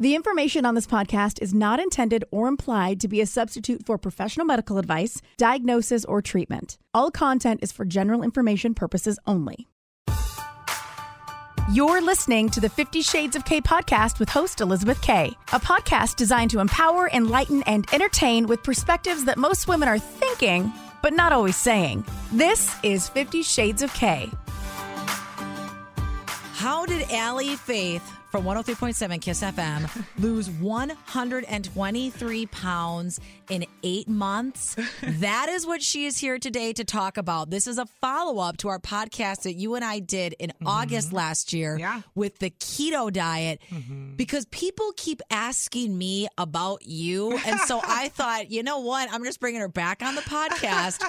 The 0.00 0.16
information 0.16 0.66
on 0.66 0.74
this 0.74 0.88
podcast 0.88 1.40
is 1.40 1.54
not 1.54 1.78
intended 1.78 2.24
or 2.32 2.48
implied 2.48 2.98
to 2.98 3.06
be 3.06 3.20
a 3.20 3.26
substitute 3.26 3.86
for 3.86 3.96
professional 3.96 4.44
medical 4.44 4.78
advice, 4.78 5.22
diagnosis, 5.36 6.04
or 6.06 6.20
treatment. 6.20 6.78
All 6.92 7.12
content 7.12 7.60
is 7.62 7.70
for 7.70 7.84
general 7.84 8.24
information 8.24 8.74
purposes 8.74 9.20
only. 9.24 9.68
You're 11.72 12.02
listening 12.02 12.50
to 12.50 12.60
the 12.60 12.68
Fifty 12.68 13.02
Shades 13.02 13.36
of 13.36 13.44
K 13.44 13.60
podcast 13.60 14.18
with 14.18 14.28
host 14.28 14.60
Elizabeth 14.60 15.00
K, 15.00 15.30
a 15.52 15.60
podcast 15.60 16.16
designed 16.16 16.50
to 16.50 16.58
empower, 16.58 17.08
enlighten, 17.10 17.62
and 17.62 17.86
entertain 17.92 18.48
with 18.48 18.64
perspectives 18.64 19.24
that 19.26 19.38
most 19.38 19.68
women 19.68 19.88
are 19.88 20.00
thinking, 20.00 20.72
but 21.02 21.12
not 21.12 21.32
always 21.32 21.56
saying. 21.56 22.04
This 22.32 22.74
is 22.82 23.08
Fifty 23.08 23.44
Shades 23.44 23.80
of 23.80 23.94
K. 23.94 24.28
How 26.64 26.86
did 26.86 27.10
Alley 27.10 27.56
Faith 27.56 28.10
from 28.30 28.44
103.7 28.44 29.20
Kiss 29.20 29.42
FM 29.42 30.06
lose 30.18 30.48
123 30.48 32.46
pounds 32.46 33.20
in 33.50 33.66
eight 33.82 34.08
months? 34.08 34.74
That 35.02 35.50
is 35.50 35.66
what 35.66 35.82
she 35.82 36.06
is 36.06 36.16
here 36.16 36.38
today 36.38 36.72
to 36.72 36.84
talk 36.84 37.18
about. 37.18 37.50
This 37.50 37.66
is 37.66 37.76
a 37.76 37.84
follow 37.84 38.38
up 38.38 38.56
to 38.58 38.68
our 38.68 38.78
podcast 38.78 39.42
that 39.42 39.52
you 39.52 39.74
and 39.74 39.84
I 39.84 39.98
did 39.98 40.34
in 40.38 40.50
mm-hmm. 40.50 40.66
August 40.66 41.12
last 41.12 41.52
year 41.52 41.76
Yeah. 41.78 42.00
with 42.14 42.38
the 42.38 42.48
keto 42.48 43.12
diet 43.12 43.60
mm-hmm. 43.70 44.16
because 44.16 44.46
people 44.46 44.92
keep 44.96 45.20
asking 45.30 45.96
me 45.96 46.28
about 46.38 46.86
you. 46.86 47.38
And 47.46 47.60
so 47.60 47.78
I 47.84 48.08
thought, 48.14 48.50
you 48.50 48.62
know 48.62 48.78
what? 48.78 49.12
I'm 49.12 49.22
just 49.24 49.38
bringing 49.38 49.60
her 49.60 49.68
back 49.68 50.02
on 50.02 50.14
the 50.14 50.22
podcast. 50.22 51.02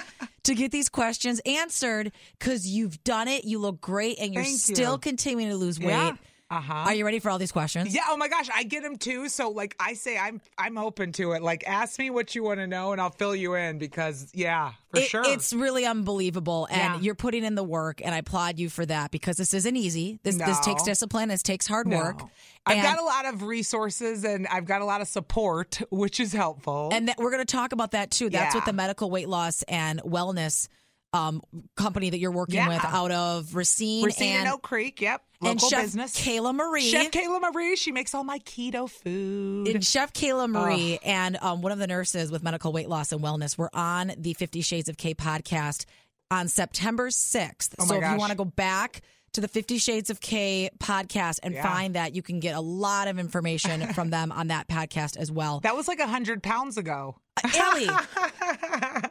To 0.45 0.53
get 0.53 0.71
these 0.71 0.89
questions 0.89 1.41
answered 1.45 2.11
because 2.37 2.67
you've 2.67 3.03
done 3.03 3.27
it, 3.27 3.45
you 3.45 3.57
look 3.57 3.81
great, 3.81 4.19
and 4.19 4.33
you're 4.33 4.43
Thank 4.43 4.59
still 4.59 4.93
you. 4.93 4.97
continuing 4.99 5.49
to 5.49 5.55
lose 5.55 5.79
weight. 5.79 5.87
Yeah. 5.87 6.15
Uh-huh. 6.51 6.73
Are 6.73 6.93
you 6.93 7.05
ready 7.05 7.17
for 7.17 7.31
all 7.31 7.39
these 7.39 7.51
questions? 7.51 7.93
Yeah. 7.95 8.01
Oh 8.07 8.17
my 8.17 8.27
gosh, 8.27 8.49
I 8.53 8.63
get 8.63 8.83
them 8.83 8.97
too. 8.97 9.29
So 9.29 9.49
like 9.49 9.75
I 9.79 9.93
say, 9.95 10.15
I'm 10.15 10.39
I'm 10.59 10.77
open 10.77 11.11
to 11.13 11.31
it. 11.31 11.41
Like 11.41 11.63
ask 11.65 11.97
me 11.97 12.11
what 12.11 12.35
you 12.35 12.43
want 12.43 12.59
to 12.59 12.67
know, 12.67 12.91
and 12.91 13.01
I'll 13.01 13.09
fill 13.09 13.35
you 13.35 13.55
in 13.55 13.79
because 13.79 14.29
yeah, 14.31 14.73
for 14.91 14.99
It- 14.99 15.07
sure. 15.09 15.23
It's 15.25 15.53
really 15.53 15.85
unbelievable, 15.85 16.67
and 16.69 16.77
Yeah. 16.95 16.99
you're 17.01 17.15
putting 17.15 17.43
in 17.43 17.55
the 17.55 17.63
work, 17.63 17.99
and 18.05 18.13
I 18.13 18.19
applaud 18.19 18.59
you 18.59 18.69
for 18.69 18.85
that 18.85 19.09
because 19.09 19.37
this 19.37 19.55
isn't 19.55 19.75
easy. 19.75 20.19
This 20.21 20.35
this 20.35 20.59
takes 20.59 20.83
discipline. 20.83 21.29
This 21.29 21.41
takes 21.41 21.65
hard 21.65 21.87
No. 21.87 21.97
work. 21.97 22.21
I've 22.67 22.77
And- 22.77 22.83
got 22.83 22.99
a 22.99 23.03
lot 23.05 23.25
of 23.25 23.41
resources 23.41 24.23
and 24.23 24.45
I've 24.47 24.65
got 24.65 24.81
a 24.81 24.85
lot 24.85 25.01
of 25.01 25.07
support, 25.07 25.81
which 25.89 26.19
is 26.19 26.31
helpful. 26.31 26.89
and 26.93 27.07
that 27.07 27.17
we're 27.17 27.31
going 27.31 27.45
to 27.45 27.51
talk 27.51 27.71
about 27.73 27.91
that 27.91 28.11
too. 28.11 28.29
That's 28.29 28.53
Yeah. 28.53 28.59
what 28.59 28.65
the 28.65 28.73
medical 28.73 29.09
weight 29.09 29.29
loss 29.29 29.63
and 29.63 29.99
wellness 30.03 30.67
um, 31.15 31.41
company 31.75 32.09
that 32.09 32.19
you're 32.19 32.31
working 32.31 32.55
Yeah. 32.55 32.67
with 32.67 32.83
out 32.85 33.11
of 33.11 33.55
Racine, 33.55 34.03
We're 34.03 34.09
seeing 34.09 34.35
and 34.35 34.49
Oak 34.49 34.61
Creek. 34.63 34.99
Yep, 35.01 35.21
and 35.41 35.49
local 35.61 35.69
Chef 35.69 35.81
business. 35.83 36.15
Kayla 36.19 36.53
Marie. 36.53 36.81
Chef 36.81 37.09
Kayla 37.11 37.39
Marie. 37.41 37.75
She 37.75 37.91
makes 37.91 38.13
all 38.13 38.23
my 38.23 38.39
keto 38.39 38.89
food. 38.89 39.67
And 39.69 39.85
Chef 39.85 40.13
Kayla 40.13 40.49
Marie 40.49 40.99
and 41.03 41.37
um, 41.41 41.61
one 41.61 41.71
of 41.71 41.79
the 41.79 41.87
nurses 41.87 42.31
with 42.31 42.43
medical 42.43 42.71
weight 42.73 42.89
loss 42.89 43.11
and 43.11 43.21
wellness 43.21 43.57
were 43.57 43.69
on 43.73 44.11
the 44.17 44.33
Fifty 44.33 44.61
Shades 44.61 44.89
of 44.89 44.97
K 44.97 45.13
podcast 45.13 45.85
on 46.31 46.47
September 46.47 47.09
6th. 47.09 47.75
Oh 47.79 47.85
so 47.85 47.95
if 48.01 48.09
you 48.11 48.17
want 48.17 48.31
to 48.31 48.37
go 48.37 48.45
back 48.45 49.01
to 49.33 49.41
the 49.41 49.47
Fifty 49.47 49.77
Shades 49.77 50.09
of 50.09 50.19
K 50.21 50.69
podcast 50.79 51.39
and 51.43 51.53
Yeah. 51.53 51.61
find 51.63 51.95
that, 51.95 52.15
you 52.15 52.21
can 52.21 52.39
get 52.39 52.55
a 52.55 52.61
lot 52.61 53.07
of 53.07 53.19
information 53.19 53.93
from 53.93 54.09
them 54.09 54.31
on 54.31 54.47
that 54.47 54.67
podcast 54.67 55.17
as 55.17 55.31
well. 55.31 55.59
that 55.61 55.75
was 55.75 55.87
like 55.87 55.99
a 55.99 56.07
hundred 56.07 56.41
pounds 56.41 56.77
ago. 56.77 57.17
Ellie, 57.53 57.89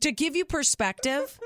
to 0.00 0.12
give 0.12 0.36
you 0.36 0.44
perspective, 0.44 1.38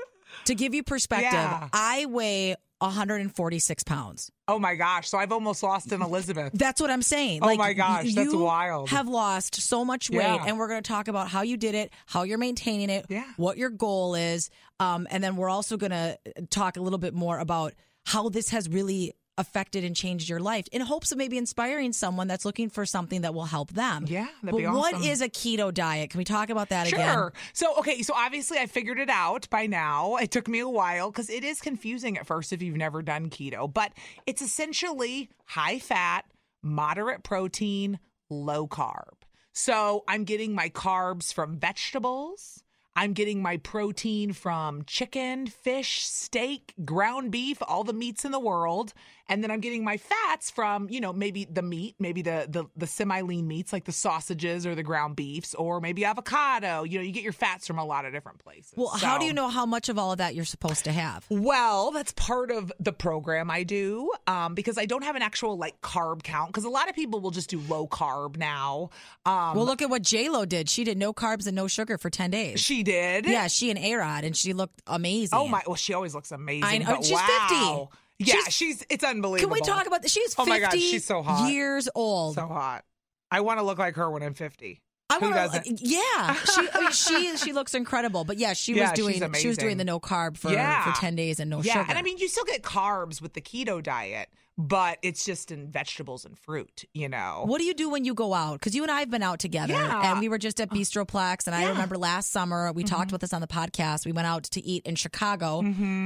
to 0.45 0.55
give 0.55 0.73
you 0.73 0.83
perspective, 0.83 1.33
Yeah. 1.33 1.69
I 1.73 2.05
weigh 2.07 2.55
146 2.81 3.83
pounds. 3.83 4.31
Oh 4.47 4.57
my 4.57 4.75
gosh! 4.75 5.09
So 5.09 5.17
I've 5.17 5.31
almost 5.31 5.61
lost 5.63 5.91
an 5.91 6.01
Elizabeth. 6.01 6.51
That's 6.53 6.79
what 6.81 6.89
I'm 6.89 7.01
saying. 7.01 7.39
Oh 7.43 7.55
my 7.55 7.73
gosh, 7.73 8.13
that's 8.13 8.31
you 8.31 8.39
wild. 8.39 8.89
Have 8.89 9.07
lost 9.07 9.55
so 9.55 9.83
much 9.83 10.09
weight, 10.09 10.19
Yeah. 10.23 10.45
and 10.47 10.57
we're 10.57 10.67
going 10.67 10.81
to 10.81 10.87
talk 10.87 11.07
about 11.07 11.27
how 11.27 11.41
you 11.41 11.57
did 11.57 11.75
it, 11.75 11.91
how 12.05 12.23
you're 12.23 12.37
maintaining 12.37 12.89
it, 12.89 13.05
Yeah. 13.09 13.25
what 13.37 13.57
your 13.57 13.69
goal 13.69 14.15
is, 14.15 14.49
um, 14.79 15.07
and 15.11 15.23
then 15.23 15.35
we're 15.35 15.49
also 15.49 15.77
going 15.77 15.91
to 15.91 16.17
talk 16.49 16.77
a 16.77 16.81
little 16.81 16.99
bit 16.99 17.13
more 17.13 17.37
about 17.39 17.73
how 18.05 18.29
this 18.29 18.49
has 18.49 18.69
really 18.69 19.13
affected 19.39 19.85
and 19.85 19.95
changed 19.95 20.29
your 20.29 20.41
life 20.41 20.67
in 20.71 20.81
hopes 20.81 21.11
of 21.13 21.17
maybe 21.17 21.37
inspiring 21.37 21.93
someone 21.93 22.27
that's 22.27 22.43
looking 22.43 22.69
for 22.69 22.85
something 22.85 23.21
that 23.21 23.33
will 23.33 23.45
help 23.45 23.71
them. 23.71 24.05
Yeah, 24.07 24.25
that'd 24.43 24.51
but 24.51 24.57
be 24.57 24.65
awesome. 24.65 25.01
is 25.01 25.21
a 25.21 25.29
keto 25.29 25.73
diet? 25.73 26.09
Can 26.09 26.17
we 26.17 26.25
talk 26.25 26.49
about 26.49 26.69
that 26.69 26.87
again? 26.87 27.13
Sure. 27.13 27.33
So, 27.53 27.77
okay, 27.79 28.01
so 28.01 28.13
obviously 28.13 28.57
I 28.59 28.65
figured 28.65 28.99
it 28.99 29.09
out 29.09 29.49
by 29.49 29.65
now. 29.65 30.17
It 30.17 30.29
took 30.29 30.47
me 30.49 30.59
a 30.59 30.67
while 30.67 31.09
because 31.09 31.29
it 31.29 31.45
is 31.45 31.61
confusing 31.61 32.17
at 32.17 32.27
first 32.27 32.51
if 32.51 32.61
you've 32.61 32.75
never 32.75 33.01
done 33.01 33.29
keto, 33.29 33.73
but 33.73 33.93
it's 34.27 34.41
essentially 34.41 35.29
high 35.45 35.79
fat, 35.79 36.25
moderate 36.61 37.23
protein, 37.23 37.97
low 38.29 38.67
carb. 38.67 39.13
So, 39.53 40.03
I'm 40.07 40.25
getting 40.25 40.53
my 40.53 40.69
carbs 40.69 41.33
from 41.33 41.57
vegetables. 41.57 42.61
I'm 42.95 43.13
getting 43.13 43.41
my 43.41 43.55
protein 43.55 44.33
from 44.33 44.83
chicken, 44.83 45.47
fish, 45.47 46.05
steak, 46.05 46.73
ground 46.83 47.31
beef, 47.31 47.59
all 47.65 47.85
the 47.85 47.93
meats 47.93 48.25
in 48.25 48.31
the 48.31 48.39
world. 48.39 48.93
And 49.29 49.43
then 49.43 49.51
I'm 49.51 49.59
getting 49.61 49.83
my 49.83 49.97
fats 49.97 50.49
from, 50.49 50.89
you 50.89 50.99
know, 50.99 51.13
maybe 51.13 51.45
the 51.45 51.61
meat, 51.61 51.95
maybe 51.99 52.21
the 52.21 52.47
the, 52.49 52.65
the 52.75 52.87
semi-lean 52.87 53.47
meats 53.47 53.71
like 53.71 53.85
the 53.85 53.91
sausages 53.91 54.65
or 54.65 54.75
the 54.75 54.83
ground 54.83 55.15
beefs, 55.15 55.53
or 55.53 55.79
maybe 55.79 56.03
avocado. 56.03 56.83
You 56.83 56.97
know, 56.97 57.03
you 57.03 57.11
get 57.11 57.23
your 57.23 57.31
fats 57.33 57.67
from 57.67 57.77
a 57.79 57.85
lot 57.85 58.05
of 58.05 58.11
different 58.11 58.39
places. 58.39 58.73
Well, 58.75 58.89
how 58.89 59.17
do 59.17 59.25
you 59.25 59.33
know 59.33 59.47
how 59.47 59.65
much 59.65 59.87
of 59.87 59.97
all 59.97 60.11
of 60.11 60.17
that 60.17 60.35
you're 60.35 60.45
supposed 60.45 60.83
to 60.85 60.91
have? 60.91 61.25
well, 61.29 61.91
that's 61.91 62.11
part 62.13 62.51
of 62.51 62.71
the 62.79 62.91
program 62.91 63.49
I 63.51 63.63
do 63.63 64.11
um, 64.27 64.55
because 64.55 64.77
I 64.77 64.85
don't 64.85 65.03
have 65.03 65.15
an 65.15 65.21
actual 65.21 65.57
like 65.57 65.79
carb 65.81 66.23
count. 66.23 66.49
Because 66.49 66.65
a 66.65 66.69
lot 66.69 66.89
of 66.89 66.95
people 66.95 67.19
will 67.21 67.31
just 67.31 67.49
do 67.49 67.59
low 67.69 67.87
carb 67.87 68.35
now. 68.37 68.89
Um, 69.25 69.55
Well, 69.55 69.65
look 69.65 69.81
at 69.81 69.89
what 69.89 70.01
J 70.01 70.29
Lo 70.29 70.45
did. 70.45 70.69
She 70.69 70.83
did 70.83 70.97
no 70.97 71.13
carbs 71.13 71.45
and 71.45 71.55
no 71.55 71.67
sugar 71.67 71.97
for 71.97 72.09
ten 72.09 72.31
days. 72.31 72.59
she 72.59 72.81
did. 72.83 73.25
yeah, 73.27 73.47
she 73.47 73.69
and 73.69 73.77
A 73.79 73.93
Rod, 73.95 74.23
and 74.23 74.35
she 74.35 74.53
looked 74.53 74.81
amazing. 74.87 75.37
Oh 75.37 75.47
my! 75.47 75.61
Well, 75.67 75.75
she 75.75 75.93
always 75.93 76.15
looks 76.15 76.31
amazing. 76.31 76.63
I 76.63 76.77
know. 76.79 77.01
She's 77.01 77.11
wow. 77.11 77.89
50. 77.89 77.99
Yeah, 78.19 78.33
She's- 78.35 78.53
she's, 78.53 78.85
it's 78.89 79.03
unbelievable. 79.03 79.55
Can 79.55 79.61
we 79.63 79.67
talk 79.67 79.87
about 79.87 80.01
this? 80.01 80.15
Oh 80.17 80.21
she's 80.21 80.33
50 80.35 80.41
Oh 80.41 80.45
my 80.45 80.59
God, 80.59 80.71
she's 80.73 81.05
so 81.05 81.21
hot. 81.23 81.49
years 81.51 81.87
old. 81.95 82.35
so 82.35 82.45
hot? 82.47 82.83
I 83.31 83.41
want 83.41 83.59
to 83.59 83.63
look 83.63 83.77
like 83.77 83.95
her 83.95 84.09
when 84.11 84.21
I'm 84.23 84.33
50. 84.33 84.81
I 85.11 85.15
Who 85.15 85.21
wanna- 85.25 85.35
doesn't? 85.35 85.81
Yeah, 85.81 86.33
she 86.35 86.67
I 86.73 86.79
mean, 86.81 86.91
she 86.91 87.37
she 87.37 87.53
looks 87.53 87.73
incredible. 87.73 88.25
But 88.25 88.37
yeah, 88.37 88.53
she 88.53 88.73
Yeah, 88.75 88.91
was 88.91 88.99
doing 88.99 89.33
she 89.35 89.47
was 89.47 89.57
doing 89.57 89.77
the 89.77 89.83
no 89.85 89.99
carb 89.99 90.37
for 90.37 90.51
Yeah. 90.51 90.83
for 90.93 90.99
ten 90.99 91.15
days 91.15 91.39
and 91.39 91.49
no 91.49 91.61
yeah, 91.63 91.73
sugar. 91.73 91.85
and 91.89 91.97
I 91.97 92.01
mean, 92.03 92.17
you 92.19 92.27
still 92.27 92.43
get 92.45 92.61
carbs 92.61 93.19
with 93.21 93.33
the 93.33 93.41
keto 93.41 93.81
diet, 93.81 94.29
but 94.59 94.99
it's 95.01 95.23
just 95.25 95.51
in 95.51 95.71
vegetables 95.71 96.25
and 96.25 96.37
fruit. 96.37 96.83
You 96.93 97.07
know. 97.09 97.43
what 97.47 97.59
do 97.59 97.63
you 97.63 97.73
do 97.73 97.89
when 97.89 98.03
you 98.03 98.13
go 98.13 98.33
out? 98.33 98.59
Because 98.59 98.75
you 98.75 98.83
and 98.83 98.91
I 98.91 98.99
have 98.99 99.09
been 99.09 99.23
out 99.23 99.39
together, 99.39 99.73
Yeah. 99.73 100.11
and 100.11 100.19
we 100.19 100.27
were 100.27 100.37
just 100.37 100.59
at 100.59 100.69
Bistroplex. 100.69 101.47
And 101.47 101.55
I 101.55 101.59
Yeah. 101.61 101.65
Mm-hmm. 101.69 101.73
remember 101.77 101.97
last 101.97 102.31
summer 102.31 102.71
we 102.73 102.83
talked 102.83 103.09
about 103.09 103.21
this 103.21 103.33
on 103.33 103.39
the 103.41 103.47
podcast. 103.47 104.05
We 104.05 104.11
went 104.11 104.27
out 104.27 104.43
to 104.43 104.61
eat 104.63 104.85
in 104.85 104.95
Chicago, 104.95 105.61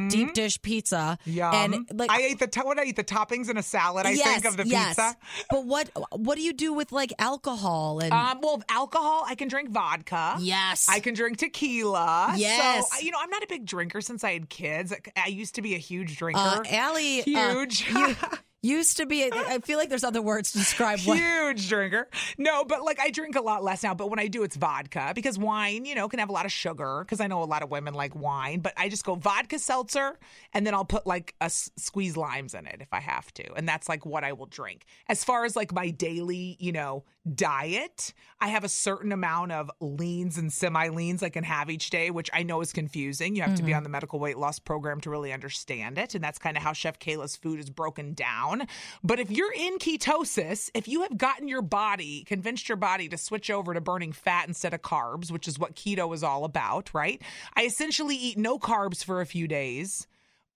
deep 0.09 0.34
dish 0.34 0.62
pizza, 0.62 1.18
Yum. 1.25 1.53
and 1.53 1.90
like 1.94 2.12
I 2.12 2.22
ate 2.22 2.40
the 2.40 2.47
to- 2.47 2.62
what 2.62 2.78
I 2.80 2.84
eat 2.86 2.96
the 2.96 3.03
toppings 3.03 3.50
in 3.50 3.58
a 3.58 3.64
salad. 3.64 4.06
I 4.06 4.12
yes, 4.12 4.41
think 4.41 4.46
of 4.46 4.58
the 4.58 4.68
yes. 4.68 4.90
pizza. 4.90 5.18
But 5.50 5.66
what 5.66 5.90
what 6.12 6.35
do 6.38 6.44
you 6.44 6.53
do 6.53 6.74
with 6.74 6.91
like 6.91 7.12
alcohol 7.18 8.00
and 8.00 8.14
Um, 8.14 8.40
well, 8.41 8.61
alcohol, 8.70 9.23
I 9.28 9.34
can 9.35 9.47
drink 9.47 9.70
vodka. 9.72 10.35
yes, 10.40 10.88
I 10.88 11.00
can 11.00 11.16
drink 11.16 11.38
tequila. 11.38 12.34
Yes. 12.38 12.90
So, 12.91 13.00
you 13.02 13.09
know, 13.11 13.17
I'm 13.20 13.29
not 13.32 13.41
a 13.44 13.47
big 13.47 13.66
drinker 13.66 14.00
since 14.02 14.23
I 14.23 14.34
had 14.34 14.50
kids. 14.50 14.94
I 15.17 15.28
used 15.29 15.55
to 15.55 15.61
be 15.64 15.73
a 15.73 15.79
huge 15.79 16.17
drinker. 16.17 16.40
Uh, 16.40 16.64
Alley, 16.70 17.22
uh, 17.22 17.23
Huge. 17.55 17.88
you 17.90 18.16
used 18.64 18.98
to 18.98 19.06
be. 19.06 19.30
I 19.32 19.60
feel 19.60 19.78
like 19.78 19.90
there's 19.90 20.04
other 20.04 20.22
words 20.22 20.54
to 20.54 20.58
describe 20.58 21.00
what. 21.06 21.18
Huge 21.18 21.70
drinker. 21.70 22.08
No, 22.38 22.64
but 22.64 22.84
like 22.84 23.00
I 23.00 23.12
drink 23.12 23.36
a 23.36 23.42
lot 23.42 23.64
less 23.64 23.84
now. 23.84 23.94
But 23.94 24.10
when 24.10 24.20
I 24.20 24.28
do, 24.28 24.44
it's 24.44 24.56
vodka 24.56 25.12
because 25.14 25.38
wine, 25.38 25.86
you 25.86 25.96
know, 25.96 26.08
can 26.08 26.20
have 26.20 26.30
a 26.30 26.34
lot 26.34 26.46
of 26.46 26.52
sugar. 26.52 27.04
Because 27.04 27.20
I 27.20 27.28
know 27.28 27.44
a 27.44 27.46
lot 27.46 27.62
of 27.62 27.70
women 27.70 27.94
like 27.94 28.16
wine. 28.16 28.62
But 28.62 28.74
I 28.78 28.90
just 28.90 29.06
go 29.06 29.16
vodka 29.16 29.60
seltzer, 29.60 30.18
and 30.54 30.66
then 30.66 30.74
I'll 30.74 30.86
put 30.86 31.06
like 31.06 31.36
a 31.42 31.46
s- 31.46 31.70
squeeze 31.78 32.18
limes 32.18 32.54
in 32.54 32.66
it 32.66 32.78
if 32.80 32.92
I 32.92 33.00
have 33.00 33.34
to, 33.36 33.54
and 33.54 33.68
that's 33.68 33.90
like 33.90 34.06
what 34.06 34.24
I 34.24 34.34
will 34.34 34.46
drink. 34.46 34.86
As 35.08 35.24
far 35.24 35.46
as 35.46 35.56
like 35.56 35.74
my 35.74 35.90
daily, 35.90 36.58
you 36.60 36.72
know, 36.72 37.04
diet, 37.32 38.14
I 38.42 38.50
have 38.50 38.64
a 38.64 38.70
certain 38.70 39.12
amount 39.12 39.52
of 39.52 39.72
leans 39.80 40.38
and 40.38 40.52
semi 40.52 40.90
leans 40.90 41.24
I 41.24 41.30
can 41.30 41.44
have 41.44 41.70
each 41.70 41.90
day, 41.90 42.12
which 42.12 42.30
I 42.34 42.44
know 42.44 42.62
is 42.62 42.74
confusing. 42.74 43.36
You 43.36 43.42
have 43.44 43.56
to 43.56 43.64
be 43.64 43.70
mm-hmm. 43.70 43.78
on 43.78 43.84
the 43.84 43.90
medical 43.90 44.20
weight 44.20 44.38
loss 44.38 44.60
program 44.60 45.02
to 45.02 45.10
really 45.10 45.32
understand 45.32 45.98
it, 45.98 46.16
and 46.16 46.24
that's 46.24 46.40
kind 46.40 46.58
of 46.58 46.64
how 46.64 46.74
Chef 46.74 47.00
Kayla's 47.00 47.36
food 47.36 47.60
is 47.60 47.70
broken 47.70 48.14
down. 48.14 48.53
Down. 48.59 48.67
But 49.03 49.20
if 49.20 49.32
you're 49.32 49.53
in 49.53 49.78
ketosis, 49.78 50.70
if 50.73 50.88
you 50.88 51.02
have 51.03 51.17
gotten 51.17 51.47
your 51.47 51.61
body, 51.61 52.23
convinced 52.23 52.67
your 52.70 52.76
body 52.76 53.08
to 53.09 53.17
switch 53.17 53.50
over 53.50 53.73
to 53.73 53.82
burning 53.82 54.11
fat 54.11 54.47
instead 54.47 54.73
of 54.73 54.82
carbs, 54.82 55.32
which 55.32 55.47
is 55.47 55.59
what 55.59 55.76
keto 55.76 56.14
is 56.14 56.23
all 56.23 56.46
about, 56.46 56.94
right? 56.94 57.22
I 57.55 57.64
essentially 57.66 58.16
eat 58.16 58.38
no 58.38 58.59
carbs 58.59 59.03
for 59.03 59.22
a 59.22 59.26
few 59.26 59.47
days. 59.47 60.08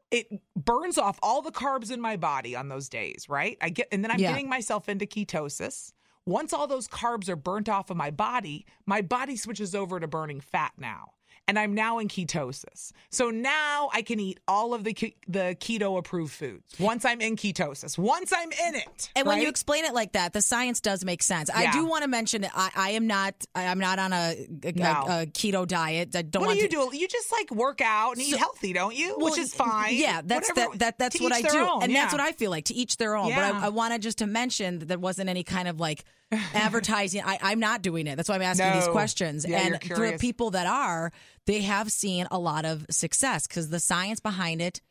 It 0.10 0.28
burns 0.56 0.98
off 0.98 1.20
all 1.22 1.42
the 1.42 1.52
carbs 1.52 1.92
in 1.92 2.00
my 2.00 2.16
body 2.16 2.56
on 2.56 2.70
those 2.70 2.88
days, 2.88 3.26
right? 3.28 3.58
I 3.62 3.70
get 3.70 3.88
and 3.92 4.04
then 4.04 4.12
I'm 4.12 4.20
Yeah. 4.20 4.32
getting 4.32 4.48
myself 4.48 4.88
into 4.88 5.06
ketosis. 5.06 5.92
Once 6.26 6.54
all 6.54 6.68
those 6.68 6.88
carbs 6.88 7.30
are 7.30 7.36
burnt 7.36 7.70
off 7.70 7.90
of 7.90 7.98
my 7.98 8.12
body, 8.12 8.66
my 8.86 9.02
body 9.02 9.36
switches 9.36 9.74
over 9.76 10.00
to 10.00 10.08
burning 10.08 10.40
fat 10.42 10.74
now. 10.78 11.12
And 11.50 11.58
I'm 11.58 11.74
now 11.74 12.00
in 12.00 12.10
ketosis. 12.10 12.92
So 13.10 13.30
now 13.30 13.90
I 13.94 14.02
can 14.02 14.20
eat 14.20 14.40
all 14.50 14.74
of 14.74 14.84
the 14.84 14.94
ke- 14.94 15.16
the 15.28 15.56
keto 15.60 15.98
approved 15.98 16.34
foods. 16.34 16.76
Once 16.78 17.06
I'm 17.06 17.22
in 17.22 17.38
ketosis. 17.38 17.98
Once 17.98 18.34
I'm 18.36 18.52
in 18.52 18.76
it. 18.76 19.10
And 19.16 19.26
when 19.26 19.42
you 19.42 19.48
explain 19.48 19.86
it 19.86 19.94
like 19.94 20.12
that, 20.12 20.34
the 20.34 20.42
science 20.42 20.82
does 20.82 21.06
make 21.06 21.24
sense. 21.24 21.50
I 21.50 21.72
do 21.72 21.86
want 21.86 22.04
to 22.04 22.10
mention 22.10 22.46
I, 22.54 22.70
I 22.76 22.90
am 22.92 23.08
not 23.08 23.34
I, 23.56 23.64
am 23.64 23.80
not 23.80 23.98
on 23.98 24.12
a, 24.12 24.36
a, 24.64 24.72
No. 24.74 24.90
a 25.08 25.26
keto 25.28 25.66
diet. 25.66 26.16
I 26.16 26.22
don't 26.22 26.42
what 26.42 26.48
want 26.48 26.60
do 26.60 26.64
you 26.64 26.70
to, 26.70 26.90
do? 26.92 26.98
You 26.98 27.08
just 27.08 27.32
like 27.32 27.50
work 27.52 27.80
out 27.82 28.12
and 28.14 28.22
eat 28.22 28.32
So- 28.32 28.38
healthy, 28.40 28.74
don't 28.74 28.96
you? 28.96 29.16
Well, 29.18 29.32
Which 29.32 29.40
is 29.40 29.54
fine. 29.54 29.96
Yeah, 29.96 30.22
that's 30.26 30.50
Whatever- 30.50 30.78
that, 30.78 30.80
that 30.80 31.00
that's 31.00 31.22
what 31.22 31.32
I 31.32 31.42
do, 31.44 31.60
own, 31.60 31.84
and 31.84 31.96
that's 31.96 32.12
what 32.14 32.22
I 32.22 32.34
feel 32.34 32.52
like 32.52 32.66
to 32.66 32.74
each 32.74 32.98
their 32.98 33.16
own. 33.16 33.30
Yeah. 33.30 33.54
But 33.54 33.62
I, 33.62 33.66
I 33.68 33.70
wanted 33.70 34.02
just 34.02 34.18
to 34.18 34.28
mention 34.28 34.80
that 34.80 34.88
there 34.88 35.00
wasn't 35.00 35.30
any 35.30 35.44
kind 35.44 35.68
of 35.70 35.80
like 35.80 36.04
advertising. 36.32 37.22
I, 37.26 37.40
I'm 37.42 37.60
not 37.60 37.82
doing 37.82 38.08
it. 38.08 38.16
That's 38.16 38.30
why 38.30 38.36
I'm 38.36 38.42
asking 38.42 38.74
these 38.74 38.88
questions. 38.88 39.46
Yeah, 39.48 39.60
and 39.60 39.70
you're 39.70 39.80
the 39.80 39.86
curious. 39.96 40.22
people 40.22 40.52
that 40.52 40.68
are, 40.68 41.12
they 41.46 41.62
have 41.62 41.92
seen 41.92 42.28
a 42.32 42.40
lot 42.40 42.66
of 42.66 42.86
success 42.90 43.48
because 43.48 43.70
the 43.70 43.80
science 43.80 44.20
behind 44.20 44.62
it. 44.62 44.82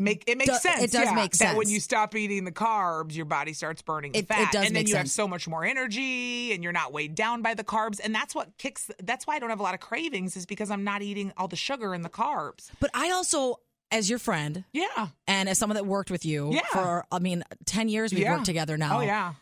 Make 0.00 0.22
it 0.28 0.38
makes 0.38 0.50
Do- 0.50 0.58
sense. 0.60 0.84
it 0.84 0.92
does 0.92 1.06
yeah, 1.06 1.14
make 1.14 1.32
That 1.38 1.56
when 1.56 1.66
sense. 1.66 1.74
you 1.74 1.80
stop 1.80 2.14
eating 2.14 2.44
the 2.44 2.52
carbs, 2.52 3.16
your 3.16 3.24
body 3.24 3.52
starts 3.52 3.82
burning 3.82 4.12
the 4.12 4.18
It- 4.20 4.26
it 4.26 4.28
fat, 4.28 4.52
does 4.52 4.66
and 4.66 4.66
then 4.66 4.72
make 4.84 4.88
you 4.88 4.94
have 4.94 5.06
sense. 5.06 5.12
so 5.12 5.26
much 5.26 5.48
more 5.48 5.64
energy, 5.64 6.52
and 6.52 6.62
you're 6.62 6.72
not 6.72 6.92
weighed 6.92 7.16
down 7.16 7.42
by 7.42 7.54
the 7.54 7.64
carbs, 7.64 7.98
and 8.02 8.14
that's 8.14 8.32
what 8.32 8.56
kicks. 8.58 8.92
That's 9.02 9.26
why 9.26 9.34
I 9.34 9.38
don't 9.40 9.50
have 9.50 9.58
a 9.58 9.62
lot 9.64 9.74
of 9.74 9.80
cravings, 9.80 10.36
is 10.36 10.46
because 10.46 10.70
I'm 10.70 10.84
not 10.84 11.02
eating 11.02 11.32
all 11.36 11.48
the 11.48 11.56
sugar 11.56 11.94
and 11.94 12.04
the 12.04 12.08
carbs. 12.10 12.70
But 12.78 12.90
I 12.94 13.10
also, 13.10 13.56
as 13.90 14.08
your 14.08 14.20
friend 14.20 14.62
Yeah. 14.72 15.08
and 15.26 15.48
as 15.48 15.58
someone 15.58 15.74
that 15.74 15.84
worked 15.86 16.12
with 16.12 16.24
you 16.24 16.52
Yeah. 16.52 16.60
for, 16.72 17.04
I 17.10 17.18
mean, 17.18 17.42
ten 17.66 17.88
years 17.88 18.12
we've 18.12 18.22
Yeah. 18.22 18.34
worked 18.34 18.46
together 18.46 18.74
oh, 18.74 18.76
now. 18.76 18.98
Oh 18.98 19.02
yeah. 19.02 19.32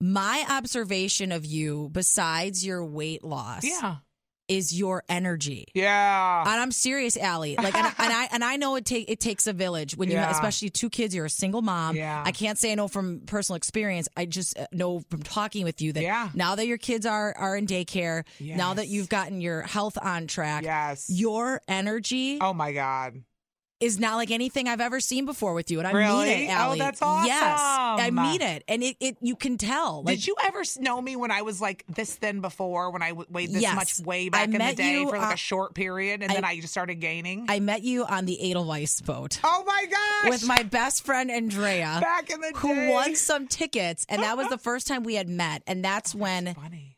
My 0.00 0.44
observation 0.50 1.32
of 1.32 1.44
you, 1.46 1.88
besides 1.92 2.64
your 2.64 2.84
weight 2.84 3.24
loss, 3.24 3.64
Yeah. 3.64 3.96
is 4.48 4.78
your 4.78 5.02
energy. 5.08 5.64
Yeah. 5.74 6.40
And 6.42 6.60
I'm 6.60 6.70
serious, 6.70 7.16
Alley. 7.16 7.56
Like, 7.56 7.74
and, 7.74 7.86
and 7.98 8.12
I 8.12 8.28
and 8.30 8.44
I 8.44 8.56
know 8.56 8.76
it 8.76 8.84
take 8.84 9.10
it 9.10 9.18
takes 9.20 9.46
a 9.46 9.52
village 9.52 9.96
when 9.96 10.08
you, 10.10 10.16
have, 10.18 10.28
Yeah. 10.30 10.36
especially 10.36 10.70
two 10.70 10.88
kids. 10.90 11.14
You're 11.14 11.24
a 11.24 11.30
single 11.30 11.62
mom. 11.62 11.96
Yeah. 11.96 12.22
I 12.24 12.30
can't 12.30 12.58
say 12.58 12.70
I 12.70 12.74
know 12.76 12.86
from 12.88 13.20
personal 13.26 13.56
experience. 13.56 14.06
I 14.16 14.26
just 14.26 14.56
uh, 14.58 14.66
know 14.70 15.00
from 15.10 15.22
talking 15.22 15.64
with 15.64 15.80
you 15.80 15.92
that 15.94 16.02
Yeah. 16.02 16.28
now 16.34 16.54
that 16.54 16.66
your 16.66 16.78
kids 16.78 17.06
are 17.06 17.34
are 17.36 17.56
in 17.56 17.66
daycare, 17.66 18.24
now 18.38 18.74
that 18.74 18.86
you've 18.88 19.08
gotten 19.08 19.40
your 19.40 19.62
health 19.62 19.98
on 20.00 20.26
track, 20.28 20.62
Yes. 20.62 21.06
your 21.08 21.60
energy 21.66 22.38
oh 22.40 22.52
my 22.52 22.72
God. 22.72 23.22
Is 23.78 24.00
not 24.00 24.16
like 24.16 24.30
anything 24.30 24.68
I've 24.68 24.80
ever 24.80 25.00
seen 25.00 25.26
before 25.26 25.52
with 25.52 25.70
you. 25.70 25.80
And 25.80 25.86
I 25.86 25.92
mean 25.92 26.00
Really? 26.02 26.30
it, 26.30 26.48
Oh, 26.48 26.52
Alley. 26.52 26.78
that's 26.78 27.00
Yes, 27.02 27.60
I 27.60 27.94
awesome. 28.08 28.14
mean 28.14 28.40
it, 28.40 28.64
and 28.68 28.82
it, 28.82 28.96
it 29.00 29.18
you 29.20 29.36
can 29.36 29.58
tell. 29.58 30.02
Like, 30.02 30.16
Did 30.16 30.26
you 30.28 30.34
ever 30.44 30.62
know 30.78 31.02
me 31.02 31.14
when 31.14 31.30
I 31.30 31.42
was 31.42 31.60
like 31.60 31.84
this 31.86 32.14
thin 32.14 32.40
before, 32.40 32.90
when 32.90 33.02
I 33.02 33.12
weighed 33.12 33.52
this 33.52 33.60
Yes. 33.60 33.74
much 33.76 34.00
way 34.06 34.26
I 34.26 34.28
back 34.30 34.44
in 34.46 34.52
the 34.52 34.74
day 34.74 35.00
you, 35.00 35.10
for 35.10 35.18
like 35.18 35.30
uh, 35.30 35.34
a 35.34 35.36
short 35.36 35.74
period, 35.74 36.22
and 36.22 36.32
I- 36.32 36.36
then 36.36 36.44
I 36.46 36.58
just 36.58 36.72
started 36.72 36.96
gaining? 36.96 37.44
I 37.50 37.60
met 37.60 37.82
you 37.82 38.06
on 38.06 38.24
the 38.24 38.50
Edelweiss 38.50 39.02
boat. 39.02 39.40
oh 39.44 39.62
my 39.66 39.84
gosh! 39.90 40.30
with 40.30 40.46
my 40.46 40.62
best 40.62 41.04
friend 41.04 41.30
Andrea, 41.30 41.98
back 42.00 42.30
in 42.30 42.40
the 42.40 42.52
day. 42.52 42.58
who 42.58 42.90
won 42.90 43.14
some 43.14 43.46
tickets, 43.46 44.06
and 44.08 44.22
that 44.22 44.38
was 44.38 44.48
the 44.50 44.58
first 44.58 44.86
time 44.86 45.02
we 45.02 45.16
had 45.16 45.28
met. 45.28 45.62
And 45.66 45.84
that's 45.84 46.14
when 46.14 46.54
Funny. 46.54 46.95